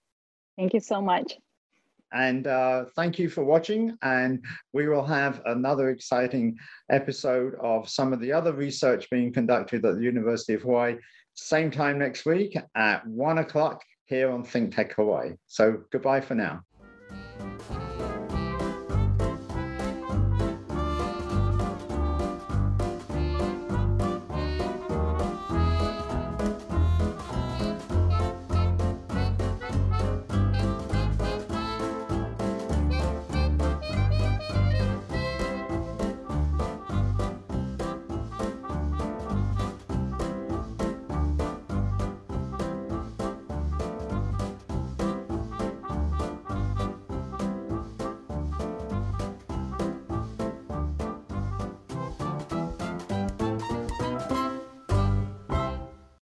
Thank 0.57 0.75
you 0.75 0.81
so 0.81 1.03
much. 1.03 1.39
And 2.13 2.47
uh, 2.47 2.85
thank 2.95 3.19
you 3.19 3.29
for 3.29 3.45
watching. 3.45 3.97
And 4.03 4.45
we 4.73 4.89
will 4.89 5.05
have 5.05 5.43
another 5.47 5.91
exciting 5.91 6.57
episode 6.91 7.55
of 7.61 7.89
some 7.89 8.13
of 8.13 8.21
the 8.21 8.33
other 8.33 8.53
research 8.53 9.11
being 9.11 9.33
conducted 9.33 9.85
at 9.85 9.97
the 9.97 10.03
University 10.03 10.55
of 10.55 10.63
Hawaii, 10.63 10.97
same 11.35 11.71
time 11.71 11.99
next 11.99 12.25
week 12.25 12.57
at 12.77 13.07
one 13.07 13.39
o'clock 13.39 13.83
here 14.07 14.31
on 14.31 14.45
Think 14.45 14.75
Tech 14.75 14.95
Hawaii. 14.95 15.33
So 15.47 15.83
goodbye 15.91 16.21
for 16.21 16.37
now. 16.37 16.63